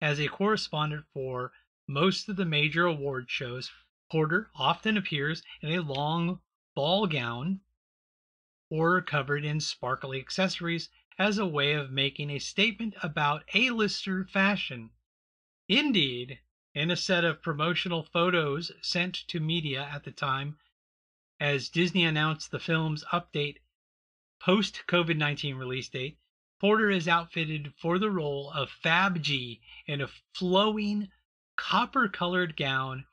[0.00, 1.52] As a correspondent for
[1.88, 3.70] most of the major award shows,
[4.10, 6.40] Porter often appears in a long
[6.74, 7.60] ball gown
[8.70, 14.90] or covered in sparkly accessories as a way of making a statement about A-lister fashion.
[15.68, 16.40] Indeed,
[16.74, 20.58] in a set of promotional photos sent to media at the time,
[21.38, 23.58] as Disney announced the film's update
[24.40, 26.18] post COVID 19 release date,
[26.60, 31.10] Porter is outfitted for the role of Fab G in a flowing
[31.56, 33.06] copper colored gown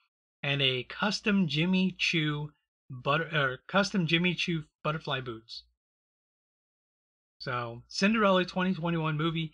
[0.44, 2.52] and a custom Jimmy Choo
[2.90, 5.64] butter, uh, custom Jimmy Choo butterfly boots.
[7.40, 9.54] So, Cinderella 2021 movie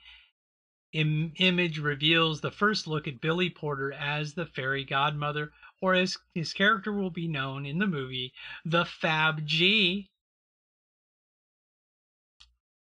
[0.94, 6.18] Im- image reveals the first look at Billy Porter as the fairy godmother, or as
[6.34, 8.34] his character will be known in the movie,
[8.64, 10.10] the Fab G.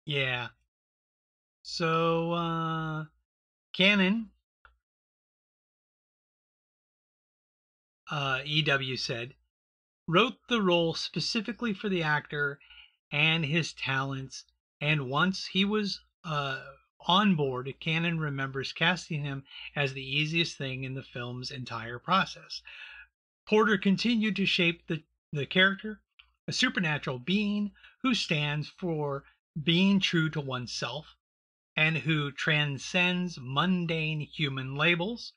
[0.04, 0.48] Yeah.
[1.62, 3.04] So, uh,
[3.72, 4.30] Cannon,
[8.10, 9.34] uh, EW said,
[10.06, 12.58] wrote the role specifically for the actor
[13.10, 14.44] and his talents
[14.80, 16.62] and once he was uh,
[17.06, 19.44] on board, Cannon remembers casting him
[19.74, 22.60] as the easiest thing in the film's entire process.
[23.46, 26.02] Porter continued to shape the, the character,
[26.46, 29.24] a supernatural being who stands for
[29.62, 31.16] being true to oneself
[31.74, 35.32] and who transcends mundane human labels.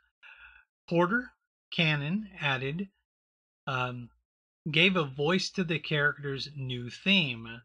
[0.90, 1.36] Porter,
[1.72, 2.90] Cannon added,
[3.66, 4.10] um,
[4.72, 7.62] gave a voice to the character's new theme.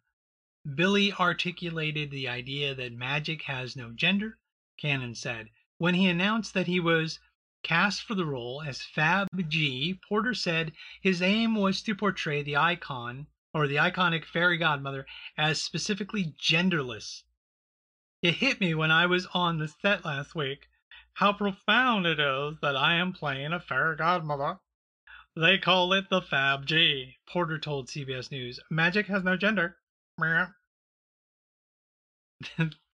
[0.75, 4.39] Billy articulated the idea that magic has no gender,
[4.79, 5.51] Cannon said.
[5.79, 7.21] When he announced that he was
[7.63, 12.57] cast for the role as Fab G, Porter said his aim was to portray the
[12.57, 17.25] icon or the iconic fairy godmother as specifically genderless.
[18.21, 20.69] It hit me when I was on the set last week
[21.15, 24.59] how profound it is that I am playing a fairy godmother.
[25.37, 28.61] They call it the Fab G, Porter told CBS News.
[28.71, 29.77] Magic has no gender.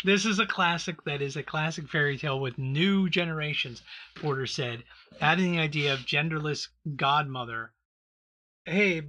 [0.05, 3.83] this is a classic that is a classic fairy tale with new generations,
[4.15, 4.85] Porter said,
[5.21, 7.73] adding the idea of genderless godmother.
[8.65, 9.03] Hey,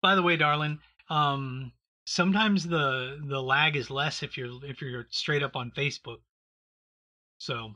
[0.00, 1.72] by the way, darling, um,
[2.04, 6.20] sometimes the the lag is less if you're if you're straight up on Facebook.
[7.38, 7.74] So,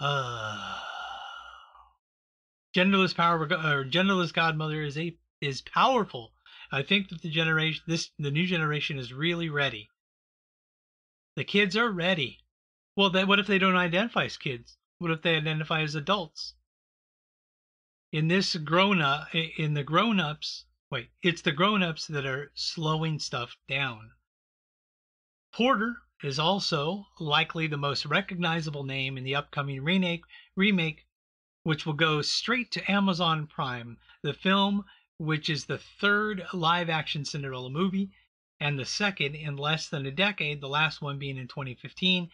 [0.00, 0.78] uh,
[2.74, 6.32] genderless power or genderless godmother is a is powerful
[6.72, 9.88] I think that the generation, this the new generation is really ready.
[11.36, 12.40] The kids are ready.
[12.96, 14.76] Well, then what if they don't identify as kids?
[14.98, 16.54] What if they identify as adults?
[18.10, 22.50] In this grown up, in the grown ups, wait, it's the grown ups that are
[22.54, 24.12] slowing stuff down.
[25.52, 30.24] Porter is also likely the most recognizable name in the upcoming remake,
[30.56, 31.06] remake,
[31.62, 33.98] which will go straight to Amazon Prime.
[34.22, 34.84] The film
[35.18, 38.10] which is the third live action Cinderella movie
[38.60, 42.30] and the second in less than a decade, the last one being in 2015.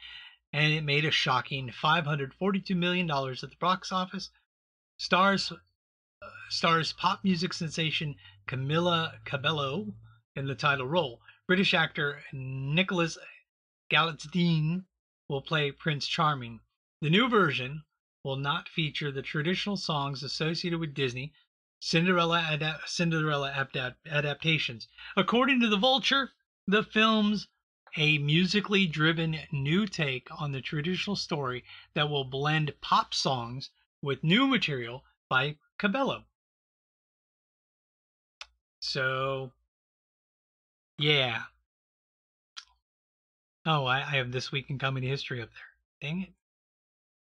[0.53, 4.31] And it made a shocking $542 million at the box office.
[4.99, 8.17] Stars, uh, stars pop music sensation
[8.47, 9.95] Camila Cabello
[10.37, 11.21] in the title role.
[11.47, 13.17] British actor Nicholas
[13.93, 14.87] Galitzine
[15.29, 16.61] will play Prince Charming.
[17.03, 17.85] The new version
[18.25, 21.35] will not feature the traditional songs associated with Disney
[21.79, 24.89] Cinderella Cinderella adapt- adaptations.
[25.15, 26.33] According to the Vulture,
[26.67, 27.49] the film's
[27.99, 31.63] a musically driven new take on the traditional story
[31.93, 33.69] that will blend pop songs
[34.01, 36.25] with new material by Cabello.
[38.81, 39.53] So,
[40.97, 41.43] yeah.
[43.65, 46.11] Oh, I, I have this week in comedy history up there.
[46.11, 46.33] Dang it.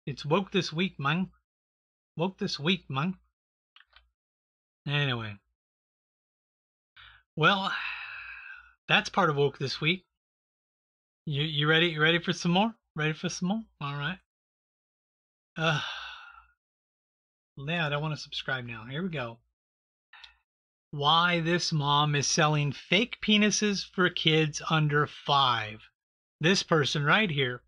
[0.06, 1.30] It's woke this week, man.
[2.16, 3.16] Woke this week, man.
[4.88, 5.36] Anyway.
[7.36, 7.72] Well,
[8.88, 10.06] that's part of woke this week.
[11.26, 11.88] You you ready?
[11.88, 12.74] You ready for some more?
[12.96, 13.62] Ready for some more?
[13.82, 14.18] All right.
[15.58, 15.82] Uh,
[17.58, 18.86] yeah, I don't want to subscribe now.
[18.90, 19.40] Here we go.
[20.92, 25.82] Why this mom is selling fake penises for kids under five.
[26.40, 27.64] This person right here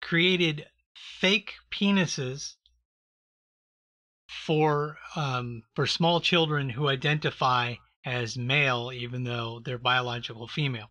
[0.00, 2.56] created fake penises
[4.28, 7.74] for um, for small children who identify
[8.04, 10.90] as male, even though they're biological female.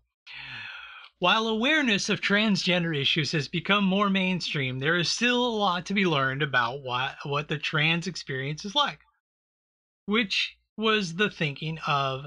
[1.20, 5.94] While awareness of transgender issues has become more mainstream, there is still a lot to
[5.94, 9.00] be learned about what, what the trans experience is like,
[10.06, 12.26] which was the thinking of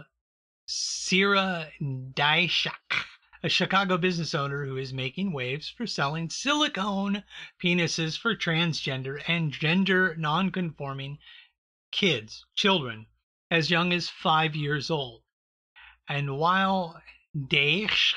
[0.66, 3.04] Sira Daishak,
[3.46, 7.22] a Chicago business owner who is making waves for selling silicone
[7.62, 11.16] penises for transgender and gender nonconforming
[11.92, 13.06] kids, children,
[13.48, 15.22] as young as five years old.
[16.08, 17.00] And while
[17.36, 18.16] Daishak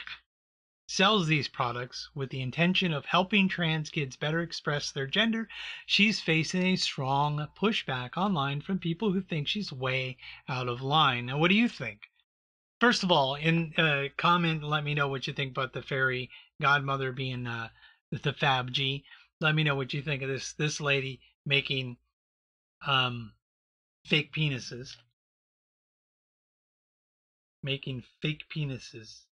[0.87, 5.47] sells these products with the intention of helping trans kids better express their gender,
[5.85, 10.17] she's facing a strong pushback online from people who think she's way
[10.47, 11.27] out of line.
[11.27, 12.08] Now, what do you think?
[12.79, 16.29] First of all, in uh, comment, let me know what you think about the fairy
[16.61, 17.69] godmother being uh,
[18.11, 19.03] the Fab G.
[19.41, 21.97] Let me know what you think of this this lady making
[22.87, 23.33] um,
[24.05, 24.95] fake penises,
[27.63, 29.25] making fake penises.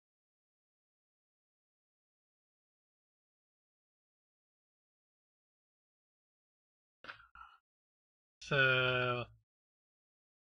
[8.40, 9.24] So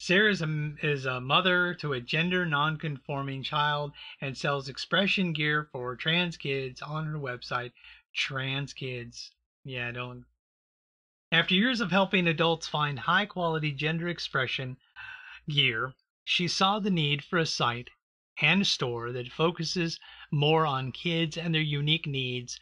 [0.08, 3.92] Sarah is a, um, is a mother to a gender non-conforming child
[4.22, 7.74] and sells expression gear for trans kids on her website,
[8.16, 9.34] Trans Kids.
[9.66, 10.24] Yeah, don't.
[11.30, 14.78] After years of helping adults find high-quality gender expression
[15.50, 15.94] gear,
[16.24, 17.90] she saw the need for a site
[18.42, 20.00] and store that focuses
[20.32, 22.62] more on kids and their unique needs.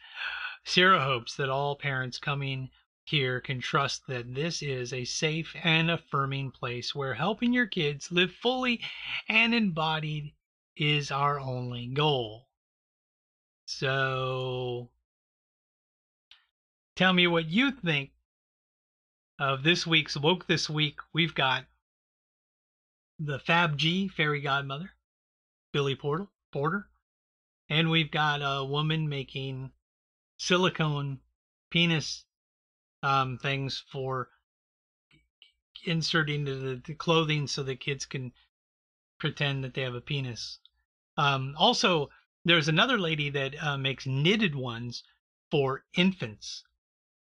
[0.64, 2.70] Sarah hopes that all parents coming
[3.06, 8.10] here can trust that this is a safe and affirming place where helping your kids
[8.10, 8.80] live fully
[9.28, 10.32] and embodied
[10.76, 12.48] is our only goal.
[13.64, 14.90] So,
[16.96, 18.10] tell me what you think
[19.38, 20.98] of this week's Woke This Week.
[21.12, 21.64] We've got
[23.20, 24.90] the Fab G Fairy Godmother,
[25.72, 26.88] Billy Portal, Porter,
[27.68, 29.70] and we've got a woman making
[30.38, 31.20] silicone
[31.70, 32.24] penis
[33.06, 34.28] um, things for
[35.84, 38.32] inserting the, the clothing so that kids can
[39.18, 40.58] pretend that they have a penis.
[41.16, 42.10] Um, also,
[42.44, 45.04] there's another lady that uh, makes knitted ones
[45.50, 46.64] for infants.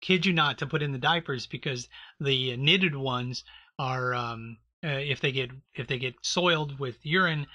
[0.01, 1.87] Kid you not to put in the diapers because
[2.19, 3.43] the knitted ones
[3.77, 7.45] are um, uh, if they get if they get soiled with urine,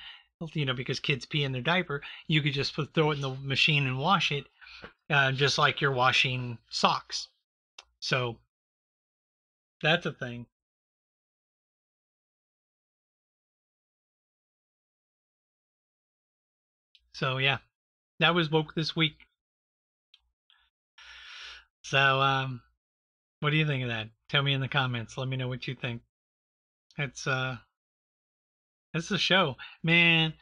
[0.54, 3.20] you know, because kids pee in their diaper, you could just put, throw it in
[3.20, 4.46] the machine and wash it,
[5.10, 7.28] uh, just like you're washing socks.
[8.02, 8.36] So
[9.80, 10.46] that's a thing.
[17.12, 17.58] So yeah,
[18.18, 19.14] that was woke this week.
[21.82, 22.60] So um,
[23.38, 24.08] what do you think of that?
[24.28, 25.16] Tell me in the comments.
[25.16, 26.02] Let me know what you think.
[26.98, 27.56] It's uh,
[28.94, 30.34] it's a show, man.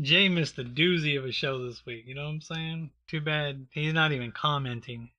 [0.00, 2.06] Jay missed a doozy of a show this week.
[2.08, 2.90] You know what I'm saying?
[3.06, 5.10] Too bad he's not even commenting.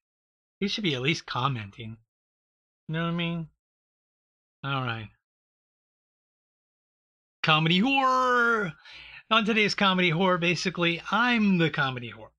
[0.59, 1.97] He should be at least commenting.
[2.87, 3.47] You know what I mean?
[4.63, 5.09] All right.
[7.43, 8.73] Comedy horror.
[9.31, 12.31] On today's comedy horror, basically, I'm the comedy horror.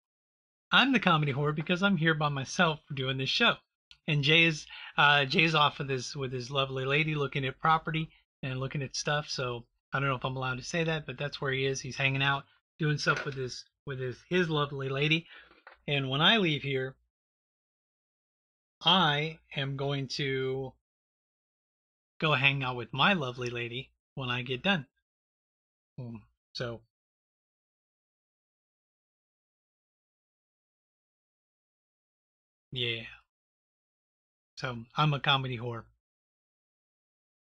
[0.73, 3.55] I'm the comedy horror because I'm here by myself doing this show.
[4.09, 4.67] And Jay's
[4.97, 8.09] uh, Jay's off with his with his lovely lady looking at property
[8.43, 9.29] and looking at stuff.
[9.29, 11.81] So I don't know if I'm allowed to say that, but that's where he is.
[11.81, 12.45] He's hanging out,
[12.79, 15.27] doing stuff with his with his his lovely lady.
[15.89, 16.97] And when I leave here,
[18.87, 20.73] I am going to
[22.21, 24.87] go hang out with my lovely lady when I get done.
[25.99, 26.17] Hmm,
[26.53, 26.81] so
[32.77, 33.05] Yeah.
[34.57, 35.85] So I'm a comedy whore.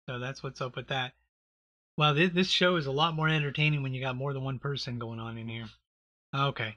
[0.06, 1.12] So that's what's up with that.
[1.96, 4.58] Well, this, this show is a lot more entertaining when you got more than one
[4.58, 5.66] person going on in here.
[6.34, 6.76] Okay.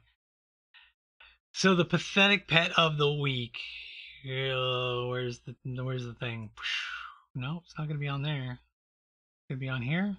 [1.53, 3.57] So the pathetic pet of the week.
[4.25, 6.49] Where's the where's the thing?
[7.35, 8.59] No, it's not gonna be on there.
[9.49, 10.17] Gonna be on here.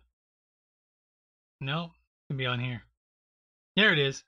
[1.61, 2.83] No, it's gonna be on here.
[3.75, 4.23] There it is.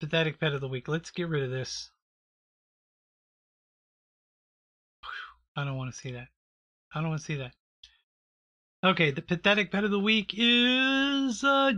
[0.00, 0.88] Pathetic pet of the week.
[0.88, 1.90] Let's get rid of this.
[5.56, 6.28] I don't want to see that.
[6.94, 7.52] I don't want to see that.
[8.82, 11.72] Okay, the pathetic pet of the week is uh,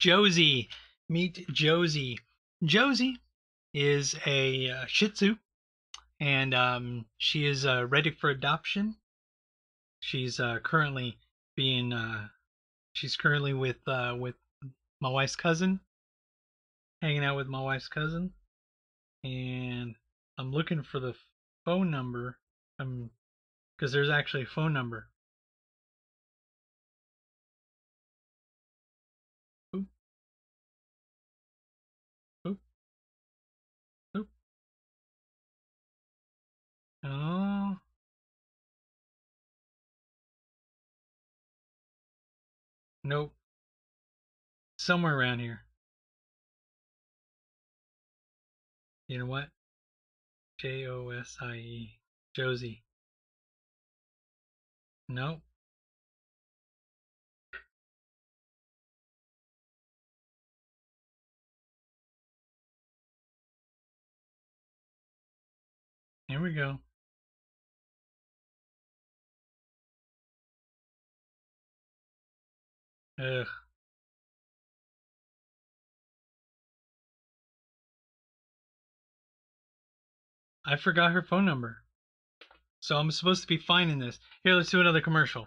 [0.00, 0.68] Josie.
[1.08, 2.18] Meet Josie.
[2.64, 3.18] Josie
[3.72, 5.36] is a uh, Shih Tzu,
[6.24, 8.96] and um, she is uh, ready for adoption.
[10.00, 11.18] She's uh, currently
[11.54, 12.28] being uh,
[12.94, 14.34] she's currently with uh, with
[15.00, 15.80] my wife's cousin,
[17.02, 18.32] hanging out with my wife's cousin,
[19.22, 19.94] and
[20.38, 21.14] I'm looking for the
[21.66, 22.38] phone number.
[22.78, 23.10] Um,
[23.76, 25.08] because there's actually a phone number
[37.04, 37.76] Oh.
[43.04, 43.34] Nope.
[44.78, 45.60] Somewhere around here.
[49.08, 49.48] You know what?
[50.58, 51.98] J O S I E.
[52.34, 52.82] Josie.
[55.08, 55.40] Nope.
[66.28, 66.78] Here we go.
[73.18, 73.46] Ugh.
[80.66, 81.84] I forgot her phone number.
[82.80, 84.18] So I'm supposed to be finding this.
[84.42, 85.46] Here, let's do another commercial.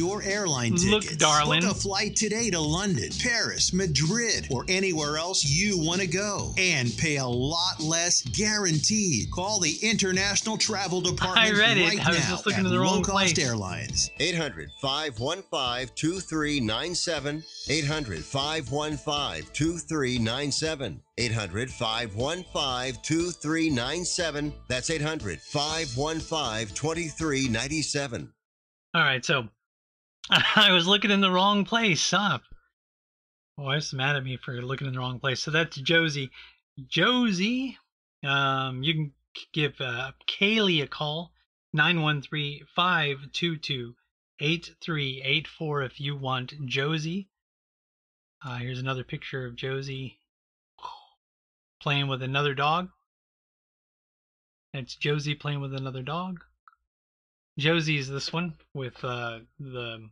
[0.00, 1.10] your airline tickets.
[1.10, 1.60] Look, darling.
[1.60, 6.54] Book a flight today to London, Paris, Madrid, or anywhere else you want to go
[6.56, 9.30] and pay a lot less guaranteed.
[9.30, 12.06] Call the International Travel Department I read right it.
[12.06, 13.38] I was now just looking at in the wrong Low Cost place.
[13.38, 14.10] Airlines.
[14.18, 17.44] 800 515 2397.
[17.68, 21.02] 800 515 2397.
[21.18, 24.52] 800 515 2397.
[24.66, 28.32] That's 800 515 2397.
[28.94, 29.46] All right, so
[30.30, 32.00] I was looking in the wrong place.
[32.00, 32.42] Stop.
[33.56, 35.42] My wife's mad at me for looking in the wrong place.
[35.42, 36.30] So that's Josie.
[36.88, 37.76] Josie,
[38.24, 39.12] um, you can
[39.52, 41.32] give uh, Kaylee a call
[41.72, 43.94] 913 522
[44.40, 47.28] 8384 if you want Josie.
[48.44, 50.18] Uh, here's another picture of Josie
[51.80, 52.88] playing with another dog.
[54.72, 56.44] That's Josie playing with another dog.
[57.58, 60.08] Josie's this one with uh, the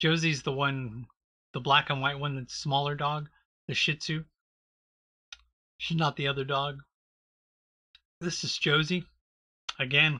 [0.00, 1.06] Josie's the one,
[1.52, 3.28] the black and white one, the smaller dog,
[3.66, 4.24] the Shih Tzu.
[5.78, 6.80] She's not the other dog.
[8.20, 9.04] This is Josie.
[9.78, 10.18] Again,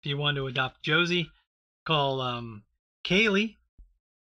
[0.00, 1.30] if you want to adopt Josie,
[1.86, 2.64] call um,
[3.04, 3.56] Kaylee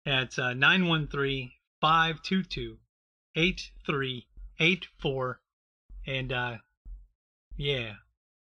[0.05, 1.51] at uh, 913
[1.81, 2.77] 522
[3.35, 5.39] 8384.
[6.05, 6.57] And uh,
[7.57, 7.93] yeah,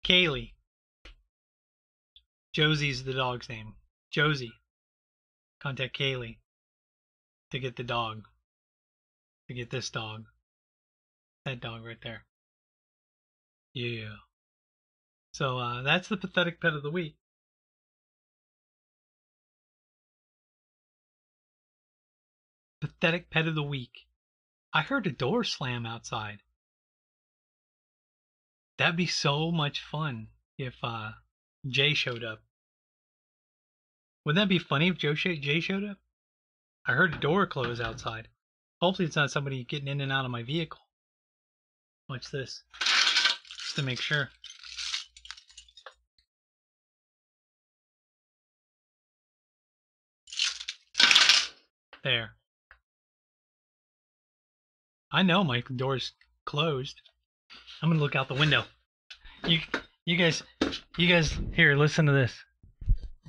[0.05, 0.52] Kaylee.
[2.59, 3.74] Josie's the dog's name.
[4.10, 4.52] Josie.
[5.60, 6.39] Contact Kaylee
[7.52, 8.24] to get the dog.
[9.47, 10.24] To get this dog.
[11.44, 12.24] That dog right there.
[13.74, 14.16] Yeah.
[15.30, 17.14] So uh, that's the pathetic pet of the week.
[22.80, 24.09] Pathetic pet of the week.
[24.72, 26.40] I heard a door slam outside.
[28.78, 30.26] That'd be so much fun
[30.59, 31.12] if uh,
[31.64, 32.40] Jay showed up.
[34.29, 35.97] Wouldn't that be funny if Joe sh- Jay showed up?
[36.87, 38.29] I heard a door close outside.
[38.79, 40.81] Hopefully, it's not somebody getting in and out of my vehicle.
[42.11, 44.29] Watch this, just to make sure.
[52.05, 52.33] There.
[55.11, 56.13] I know my door's
[56.45, 57.01] closed.
[57.81, 58.65] I'm gonna look out the window.
[59.47, 59.61] You
[60.05, 60.43] you guys
[60.99, 62.35] you guys here, listen to this.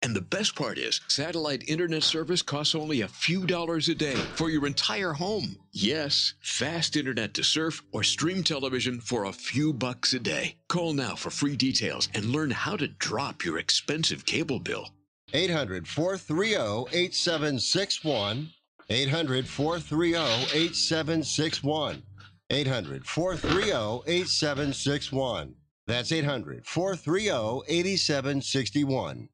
[0.00, 4.14] And the best part is, satellite internet service costs only a few dollars a day
[4.14, 5.56] for your entire home.
[5.72, 10.56] Yes, fast internet to surf or stream television for a few bucks a day.
[10.68, 14.88] Call now for free details and learn how to drop your expensive cable bill.
[15.32, 18.50] 800 430 8761.
[18.88, 20.14] 800 430
[20.56, 22.02] 8761.
[22.50, 25.54] 800 430 8761.
[25.86, 29.28] That's 800 430 8761.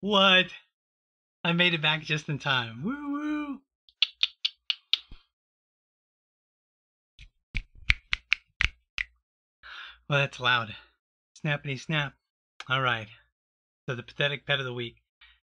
[0.00, 0.46] What?
[1.44, 2.82] I made it back just in time.
[2.82, 3.60] Woo woo.
[10.08, 10.74] Well, that's loud.
[11.44, 12.14] Snappity snap.
[12.68, 13.08] All right.
[13.86, 14.96] So the pathetic pet of the week.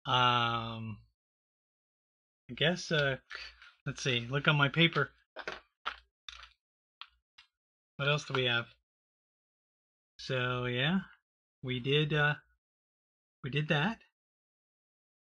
[0.05, 0.97] Um,
[2.49, 2.91] I guess.
[2.91, 3.18] Uh,
[3.85, 4.27] let's see.
[4.30, 5.11] Look on my paper.
[7.97, 8.65] What else do we have?
[10.18, 11.01] So yeah,
[11.61, 12.13] we did.
[12.13, 12.35] Uh,
[13.43, 13.99] we did that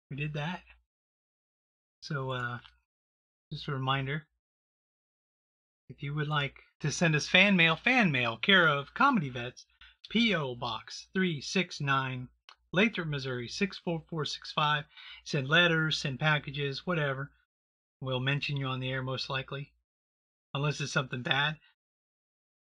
[0.09, 0.61] we did that.
[2.01, 2.59] So, uh,
[3.51, 4.25] just a reminder
[5.89, 9.65] if you would like to send us fan mail, fan mail, care of Comedy Vets,
[10.09, 10.55] P.O.
[10.55, 12.29] Box 369,
[12.71, 14.85] Lathrop, Missouri 64465.
[15.23, 17.31] Send letters, send packages, whatever.
[18.01, 19.73] We'll mention you on the air most likely,
[20.53, 21.57] unless it's something bad.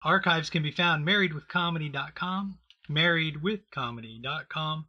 [0.02, 2.58] Archives can be found marriedwithcomedy.com,
[2.88, 4.86] marriedwithcomedy.com.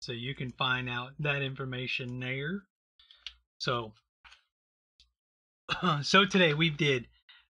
[0.00, 2.62] So you can find out that information there.
[3.58, 3.92] So,
[6.02, 7.08] so today we did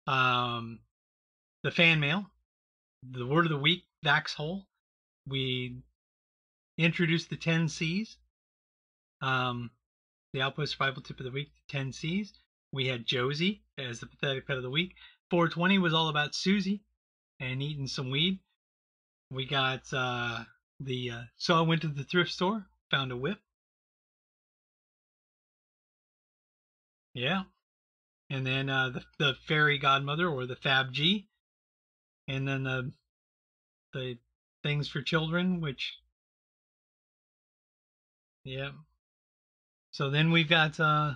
[0.07, 0.79] um,
[1.63, 2.25] the fan mail,
[3.03, 4.67] the word of the week, Dax Hole.
[5.27, 5.77] We
[6.77, 8.17] introduced the 10 C's,
[9.21, 9.71] um,
[10.33, 12.33] the Outpost Survival Tip of the Week, the 10 C's.
[12.73, 14.95] We had Josie as the pathetic pet of the week.
[15.29, 16.81] 420 was all about Susie
[17.39, 18.39] and eating some weed.
[19.31, 20.43] We got uh,
[20.85, 23.39] the uh, so I went to the thrift store, found a whip.
[27.13, 27.43] Yeah,
[28.29, 31.27] and then uh, the the fairy godmother or the Fab G,
[32.27, 32.91] and then the
[33.93, 34.17] the
[34.63, 35.93] things for children, which
[38.43, 38.71] yeah.
[39.91, 41.13] So then we've got uh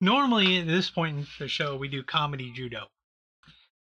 [0.00, 2.86] normally at this point in the show we do comedy judo.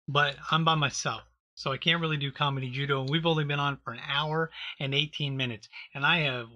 [0.07, 1.23] But I'm by myself.
[1.55, 3.01] So I can't really do comedy judo.
[3.01, 4.49] And we've only been on for an hour
[4.80, 5.69] and 18 minutes.
[5.93, 6.47] And I have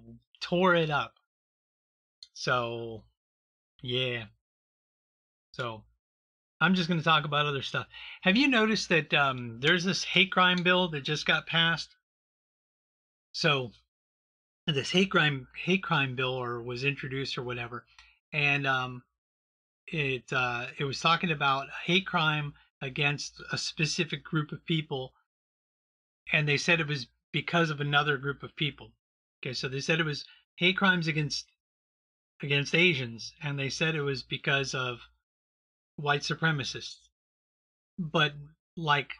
[0.41, 1.13] tore it up.
[2.33, 3.03] So,
[3.81, 4.25] yeah.
[5.51, 5.83] So,
[6.59, 7.87] I'm just going to talk about other stuff.
[8.21, 11.95] Have you noticed that um, there's this hate crime bill that just got passed?
[13.31, 13.71] So,
[14.65, 17.85] this hate crime hate crime bill or was introduced or whatever,
[18.33, 19.03] and um,
[19.87, 25.13] it uh, it was talking about hate crime against a specific group of people
[26.31, 28.91] and they said it was because of another group of people.
[29.41, 30.25] Okay so they said it was
[30.55, 31.45] hate crimes against
[32.41, 34.99] against asians and they said it was because of
[35.95, 37.09] white supremacists.
[37.97, 38.33] But
[38.75, 39.11] like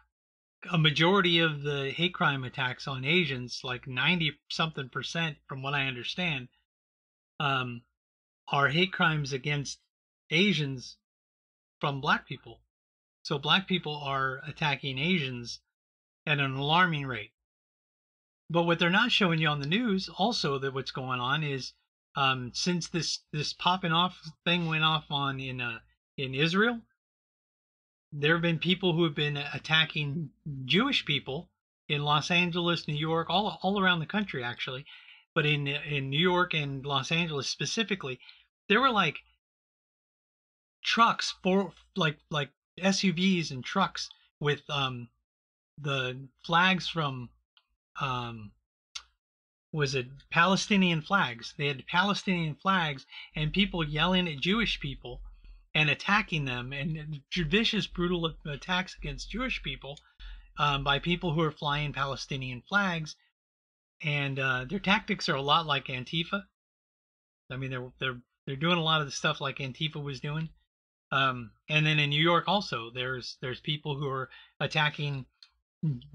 [0.72, 5.74] a majority of the hate crime attacks on asians like 90 something percent from what
[5.74, 6.48] i understand
[7.40, 7.82] um
[8.48, 9.80] are hate crimes against
[10.32, 10.98] asians
[11.80, 12.60] from black people
[13.28, 15.60] so black people are attacking Asians
[16.26, 17.34] at an alarming rate.
[18.50, 21.74] But what they're not showing you on the news, also that what's going on is
[22.16, 25.80] um, since this this popping off thing went off on in uh,
[26.16, 26.80] in Israel,
[28.14, 30.30] there have been people who have been attacking
[30.64, 31.50] Jewish people
[31.90, 34.86] in Los Angeles, New York, all all around the country actually,
[35.36, 38.22] but in in New York and Los Angeles specifically,
[38.70, 39.18] there were like
[40.82, 44.10] trucks for like like SUVs and trucks
[44.40, 45.10] with um,
[45.78, 47.30] the flags from
[48.00, 48.52] um,
[49.74, 51.54] was it Palestinian flags?
[51.58, 53.06] They had Palestinian flags
[53.36, 55.22] and people yelling at Jewish people
[55.76, 60.00] and attacking them and vicious, brutal attacks against Jewish people
[60.58, 63.16] um, by people who are flying Palestinian flags.
[64.02, 66.44] And uh, their tactics are a lot like Antifa.
[67.52, 70.50] I mean, they're they're they're doing a lot of the stuff like Antifa was doing.
[71.12, 74.30] Um, and then in New York also, there's there's people who are
[74.60, 75.26] attacking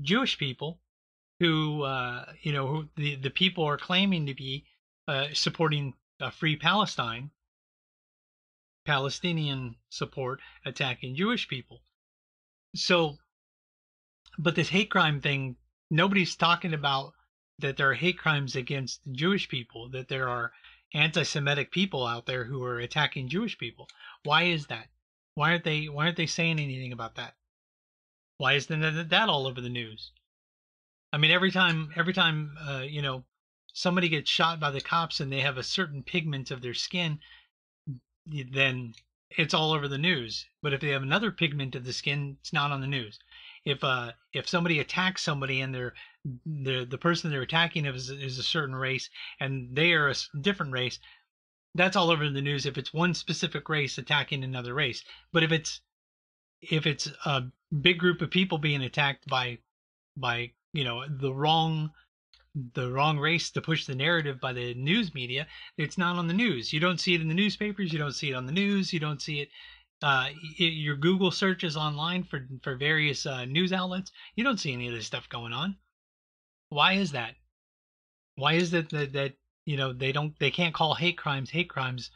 [0.00, 0.80] Jewish people
[1.40, 4.64] who uh, you know who the the people are claiming to be
[5.08, 7.30] uh, supporting a free Palestine,
[8.84, 11.82] Palestinian support attacking Jewish people.
[12.74, 13.16] So,
[14.38, 15.56] but this hate crime thing,
[15.90, 17.12] nobody's talking about
[17.58, 20.52] that there are hate crimes against Jewish people, that there are
[20.94, 23.88] anti-Semitic people out there who are attacking Jewish people.
[24.24, 24.88] Why is that?
[25.34, 27.34] Why aren't they Why aren't they saying anything about that?
[28.38, 30.10] Why isn't that, all over the news?
[31.12, 33.24] I mean, every time every time uh, you know
[33.72, 37.20] somebody gets shot by the cops and they have a certain pigment of their skin,
[38.26, 38.94] then
[39.30, 40.46] it's all over the news.
[40.62, 43.18] But if they have another pigment of the skin, it's not on the news.
[43.64, 45.94] If uh if somebody attacks somebody and they're
[46.46, 50.72] the the person they're attacking is is a certain race and they are a different
[50.72, 50.98] race,
[51.74, 55.02] that's all over the news if it's one specific race attacking another race.
[55.32, 55.80] But if it's
[56.60, 57.44] if it's a
[57.80, 59.58] big group of people being attacked by
[60.16, 61.90] by you know the wrong
[62.74, 65.46] the wrong race to push the narrative by the news media
[65.78, 68.30] it's not on the news you don't see it in the newspapers you don't see
[68.30, 69.48] it on the news you don't see it
[70.02, 70.28] uh,
[70.58, 74.94] your google searches online for for various uh, news outlets you don't see any of
[74.94, 75.76] this stuff going on
[76.72, 77.34] why is that?
[78.36, 79.34] Why is it that, that
[79.66, 82.10] you know they don't they can't call hate crimes hate crimes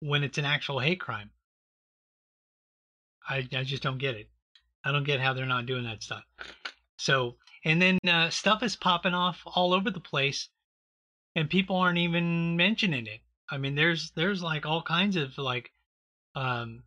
[0.00, 1.30] when it's an actual hate crime?
[3.28, 4.30] I i just don't get it.
[4.84, 6.22] I don't get how they're not doing that stuff.
[6.98, 10.48] So and then uh, stuff is popping off all over the place
[11.34, 13.22] and people aren't even mentioning it.
[13.50, 15.72] I mean there's there's like all kinds of like
[16.36, 16.84] um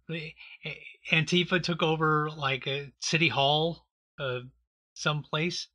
[1.12, 3.86] antifa took over like a city hall
[4.20, 4.40] uh
[4.94, 5.68] someplace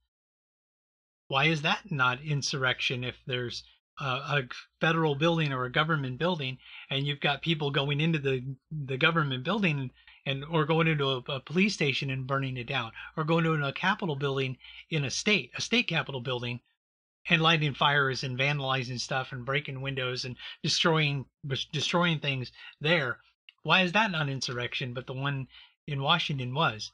[1.28, 3.64] why is that not insurrection if there's
[4.00, 4.42] a, a
[4.80, 6.58] federal building or a government building
[6.90, 9.90] and you've got people going into the the government building
[10.24, 13.52] and or going into a, a, police station and burning it down, or going to
[13.54, 14.56] a capitol building
[14.90, 16.60] in a state, a state capitol building,
[17.28, 21.26] and lighting fires and vandalizing stuff and breaking windows and destroying
[21.72, 23.18] destroying things there.
[23.62, 25.48] Why is that not insurrection, but the one
[25.86, 26.92] in Washington was?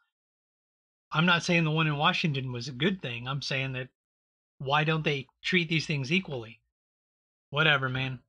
[1.13, 3.27] I'm not saying the one in Washington was a good thing.
[3.27, 3.89] I'm saying that
[4.59, 6.61] why don't they treat these things equally?
[7.51, 8.21] Whatever, man.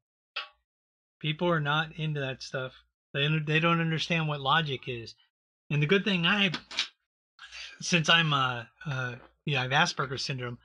[1.20, 2.74] People are not into that stuff.
[3.14, 5.16] They they don't understand what logic is.
[5.70, 6.52] And the good thing I,
[7.82, 9.16] since I'm uh, uh
[9.46, 10.60] yeah I have Asperger's syndrome,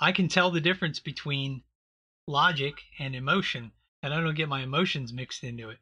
[0.00, 1.62] I can tell the difference between
[2.26, 3.72] logic and emotion,
[4.02, 5.78] and I don't get my emotions mixed into it.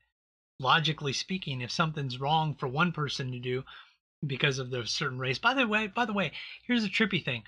[0.59, 3.65] Logically speaking, if something's wrong for one person to do
[4.25, 5.39] because of their certain race.
[5.39, 6.33] By the way, by the way,
[6.67, 7.45] here's a trippy thing.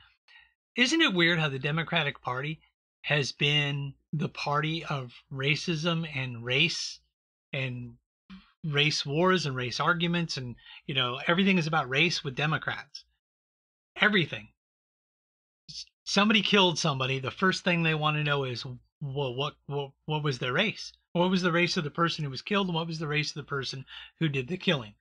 [0.76, 2.60] Isn't it weird how the Democratic Party
[3.02, 6.98] has been the party of racism and race
[7.52, 7.96] and
[8.64, 10.56] race wars and race arguments and
[10.86, 13.04] you know everything is about race with democrats?
[13.96, 14.48] Everything.
[16.02, 18.64] Somebody killed somebody the first thing they want to know is
[19.00, 20.92] well what what what was their race?
[21.12, 23.30] What was the race of the person who was killed and what was the race
[23.30, 23.86] of the person
[24.18, 24.96] who did the killing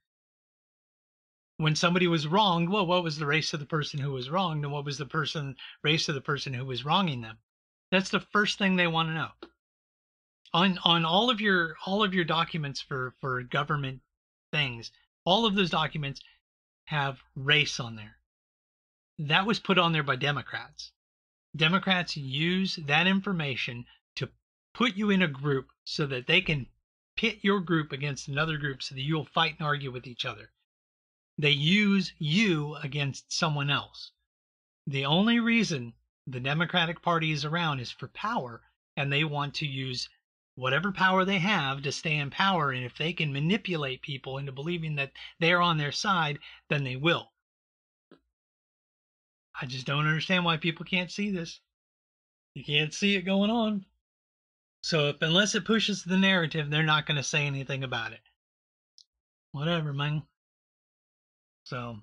[1.57, 4.63] when somebody was wronged well what was the race of the person who was wronged
[4.63, 7.37] and what was the person race of the person who was wronging them?
[7.91, 9.31] That's the first thing they want to know.
[10.51, 14.01] On on all of your all of your documents for for government
[14.51, 14.91] things
[15.25, 16.21] all of those documents
[16.85, 18.17] have race on there.
[19.19, 20.91] That was put on there by democrats.
[21.55, 23.85] Democrats use that information
[24.15, 24.31] to
[24.73, 26.67] put you in a group so that they can
[27.15, 30.51] pit your group against another group so that you'll fight and argue with each other
[31.37, 34.11] they use you against someone else
[34.87, 35.93] the only reason
[36.27, 38.61] the democratic party is around is for power
[38.97, 40.09] and they want to use
[40.55, 42.71] whatever power they have to stay in power.
[42.71, 46.39] And if they can manipulate people into believing that they're on their side,
[46.69, 47.31] then they will.
[49.59, 51.61] I just don't understand why people can't see this.
[52.53, 53.85] You can't see it going on.
[54.81, 58.21] So if unless it pushes the narrative, they're not going to say anything about it.
[59.51, 60.23] Whatever, man.
[61.63, 61.97] So,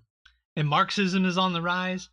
[0.56, 2.08] and Marxism is on the rise.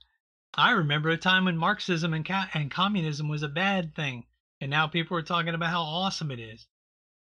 [0.54, 4.26] I remember a time when Marxism and, and communism was a bad thing
[4.60, 6.66] and now people are talking about how awesome it is.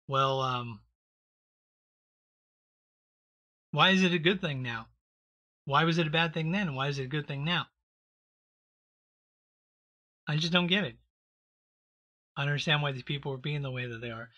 [0.06, 0.80] Well, um,
[3.72, 4.86] why is it a good thing now?
[5.64, 6.74] Why was it a bad thing then?
[6.74, 7.66] Why is it a good thing now?
[10.26, 10.96] I just don't get it.
[12.36, 14.30] I understand why these people are being the way that they are.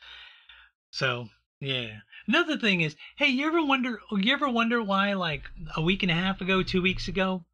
[0.91, 1.29] So,
[1.61, 1.99] yeah.
[2.27, 5.45] Another thing is, hey, you ever wonder you ever wonder why like
[5.77, 7.45] a week and a half ago, 2 weeks ago,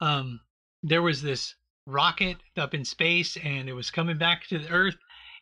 [0.00, 0.40] um
[0.82, 1.54] there was this
[1.86, 4.96] rocket up in space and it was coming back to the Earth,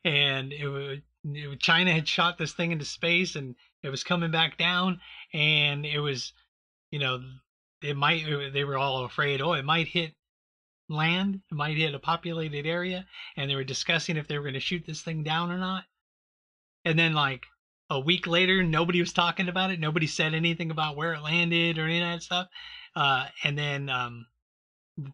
[0.04, 4.56] and it it, China had shot this thing into space and it was coming back
[4.58, 5.00] down,
[5.32, 6.32] and it was,
[6.90, 7.20] you know,
[7.82, 8.24] it might.
[8.52, 10.14] They were all afraid, oh, it might hit
[10.88, 11.40] land.
[11.50, 13.06] It might hit a populated area,
[13.36, 15.84] and they were discussing if they were going to shoot this thing down or not.
[16.84, 17.46] And then, like
[17.88, 19.78] a week later, nobody was talking about it.
[19.78, 22.48] Nobody said anything about where it landed or any of that stuff.
[22.94, 24.26] Uh, and then um,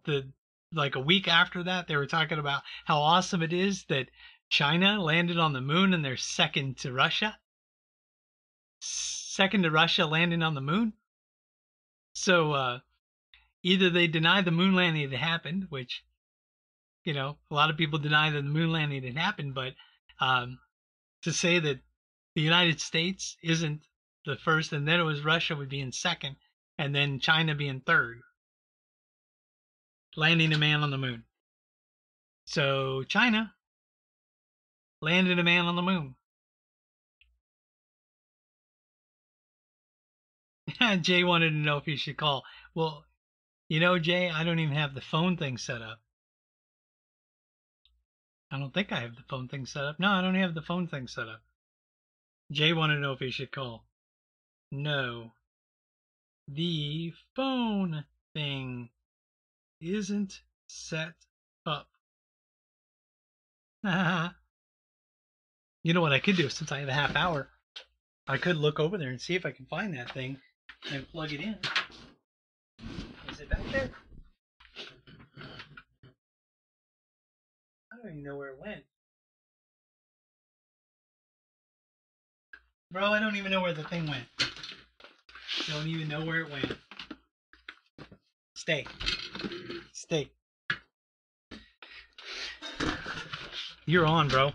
[0.05, 0.28] the
[0.74, 4.09] like a week after that, they were talking about how awesome it is that
[4.49, 7.39] China landed on the moon and they're second to Russia.
[8.81, 10.94] Second to Russia landing on the moon.
[12.15, 12.78] So uh,
[13.62, 16.05] either they deny the moon landing had happened, which
[17.05, 19.74] you know a lot of people deny that the moon landing had happened, but
[20.20, 20.59] um,
[21.23, 21.81] to say that
[22.35, 23.83] the United States isn't
[24.25, 26.37] the first, and then it was Russia would be in second,
[26.79, 28.21] and then China being third,
[30.17, 31.25] landing a man on the moon.
[32.45, 33.55] So China
[35.01, 36.17] landed a man on the moon.
[41.03, 42.45] Jay wanted to know if he should call.
[42.75, 43.05] Well,
[43.69, 46.01] you know, Jay, I don't even have the phone thing set up.
[48.51, 49.99] I don't think I have the phone thing set up.
[49.99, 51.43] No, I don't have the phone thing set up.
[52.53, 53.87] Jay wanted to know if he should call.
[54.70, 55.33] No.
[56.49, 58.05] The phone
[58.35, 58.91] thing
[59.81, 61.15] isn't set
[61.65, 61.89] up.
[65.83, 67.49] you know what I could do since I have a half hour?
[68.29, 70.37] I could look over there and see if I can find that thing
[70.91, 71.57] and plug it in.
[73.31, 73.91] Is it back there?
[77.91, 78.85] I don't even know where it went.
[82.93, 84.24] Bro, I don't even know where the thing went.
[85.66, 86.77] Don't even know where it went.
[88.52, 88.85] Stay.
[89.94, 90.31] Stay.
[93.86, 94.52] You're on, bro.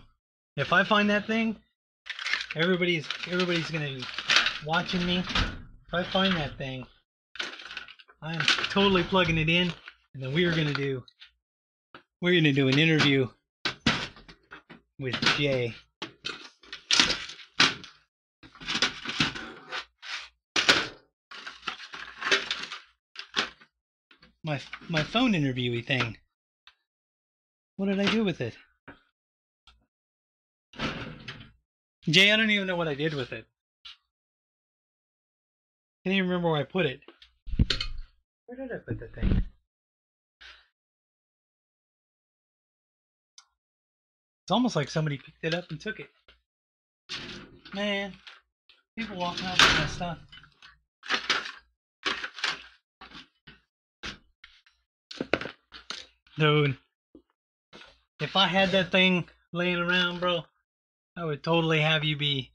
[0.56, 1.56] If I find that thing,
[2.54, 4.04] everybody's everybody's gonna be
[4.64, 5.18] watching me.
[5.18, 6.86] If I find that thing,
[8.22, 8.40] I'm
[8.70, 9.72] totally plugging it in,
[10.14, 11.02] and then we are gonna do
[12.20, 13.26] we're gonna do an interview
[15.00, 15.74] with Jay.
[24.48, 26.16] My my phone interviewee thing.
[27.76, 28.56] What did I do with it?
[32.02, 33.46] Jay, I don't even know what I did with it.
[36.02, 37.00] Can't even remember where I put it.
[38.46, 39.44] Where did I put the thing?
[44.44, 46.08] It's almost like somebody picked it up and took it.
[47.74, 48.14] Man,
[48.96, 50.18] people walking out with my stuff.
[56.38, 56.76] Dude,
[58.20, 60.44] if I had that thing laying around, bro,
[61.16, 62.52] I would totally have you be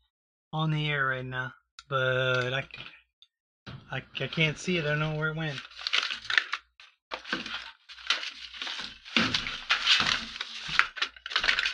[0.53, 1.51] on the air right now.
[1.89, 2.63] But I,
[3.91, 4.85] I, I can't see it.
[4.85, 5.59] I don't know where it went.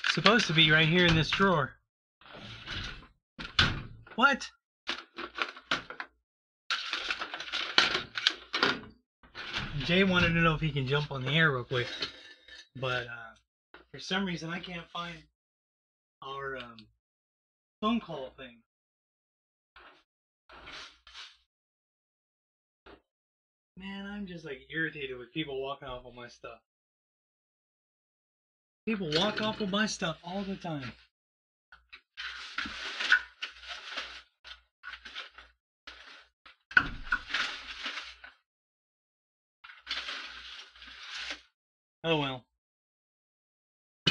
[0.09, 1.73] Supposed to be right here in this drawer.
[4.15, 4.49] What?
[9.89, 11.87] Jay wanted to know if he can jump on the air real quick,
[12.79, 15.17] but uh, for some reason I can't find
[16.21, 16.77] our um,
[17.81, 18.57] phone call thing.
[23.79, 26.59] Man, I'm just like irritated with people walking off of my stuff.
[28.85, 30.91] People walk off of my stuff all the time.
[42.03, 42.45] Oh well.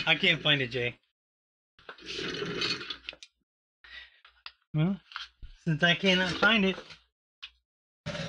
[0.07, 0.95] I can't find it, Jay.
[4.75, 5.01] Well,
[5.65, 6.77] since I cannot find it,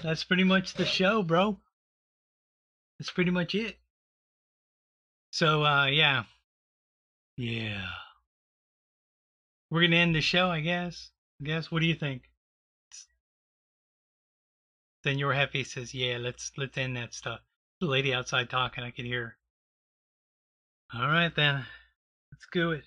[0.02, 1.60] that's pretty much the show, bro.
[2.98, 3.78] That's pretty much it.
[5.32, 6.24] So, uh, yeah.
[7.38, 7.88] Yeah.
[9.70, 11.12] We're gonna end the show, I guess.
[11.42, 11.72] I guess.
[11.72, 12.24] What do you think?
[15.04, 17.42] Then your happy says, "Yeah, let's let's end that stuff."
[17.80, 19.39] The lady outside talking, I can hear.
[20.92, 21.64] All right then,
[22.32, 22.84] let's do it.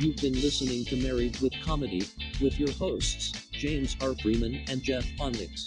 [0.00, 2.02] You've been listening to Married with Comedy
[2.40, 4.14] with your hosts, James R.
[4.14, 5.66] Freeman and Jeff Onyx.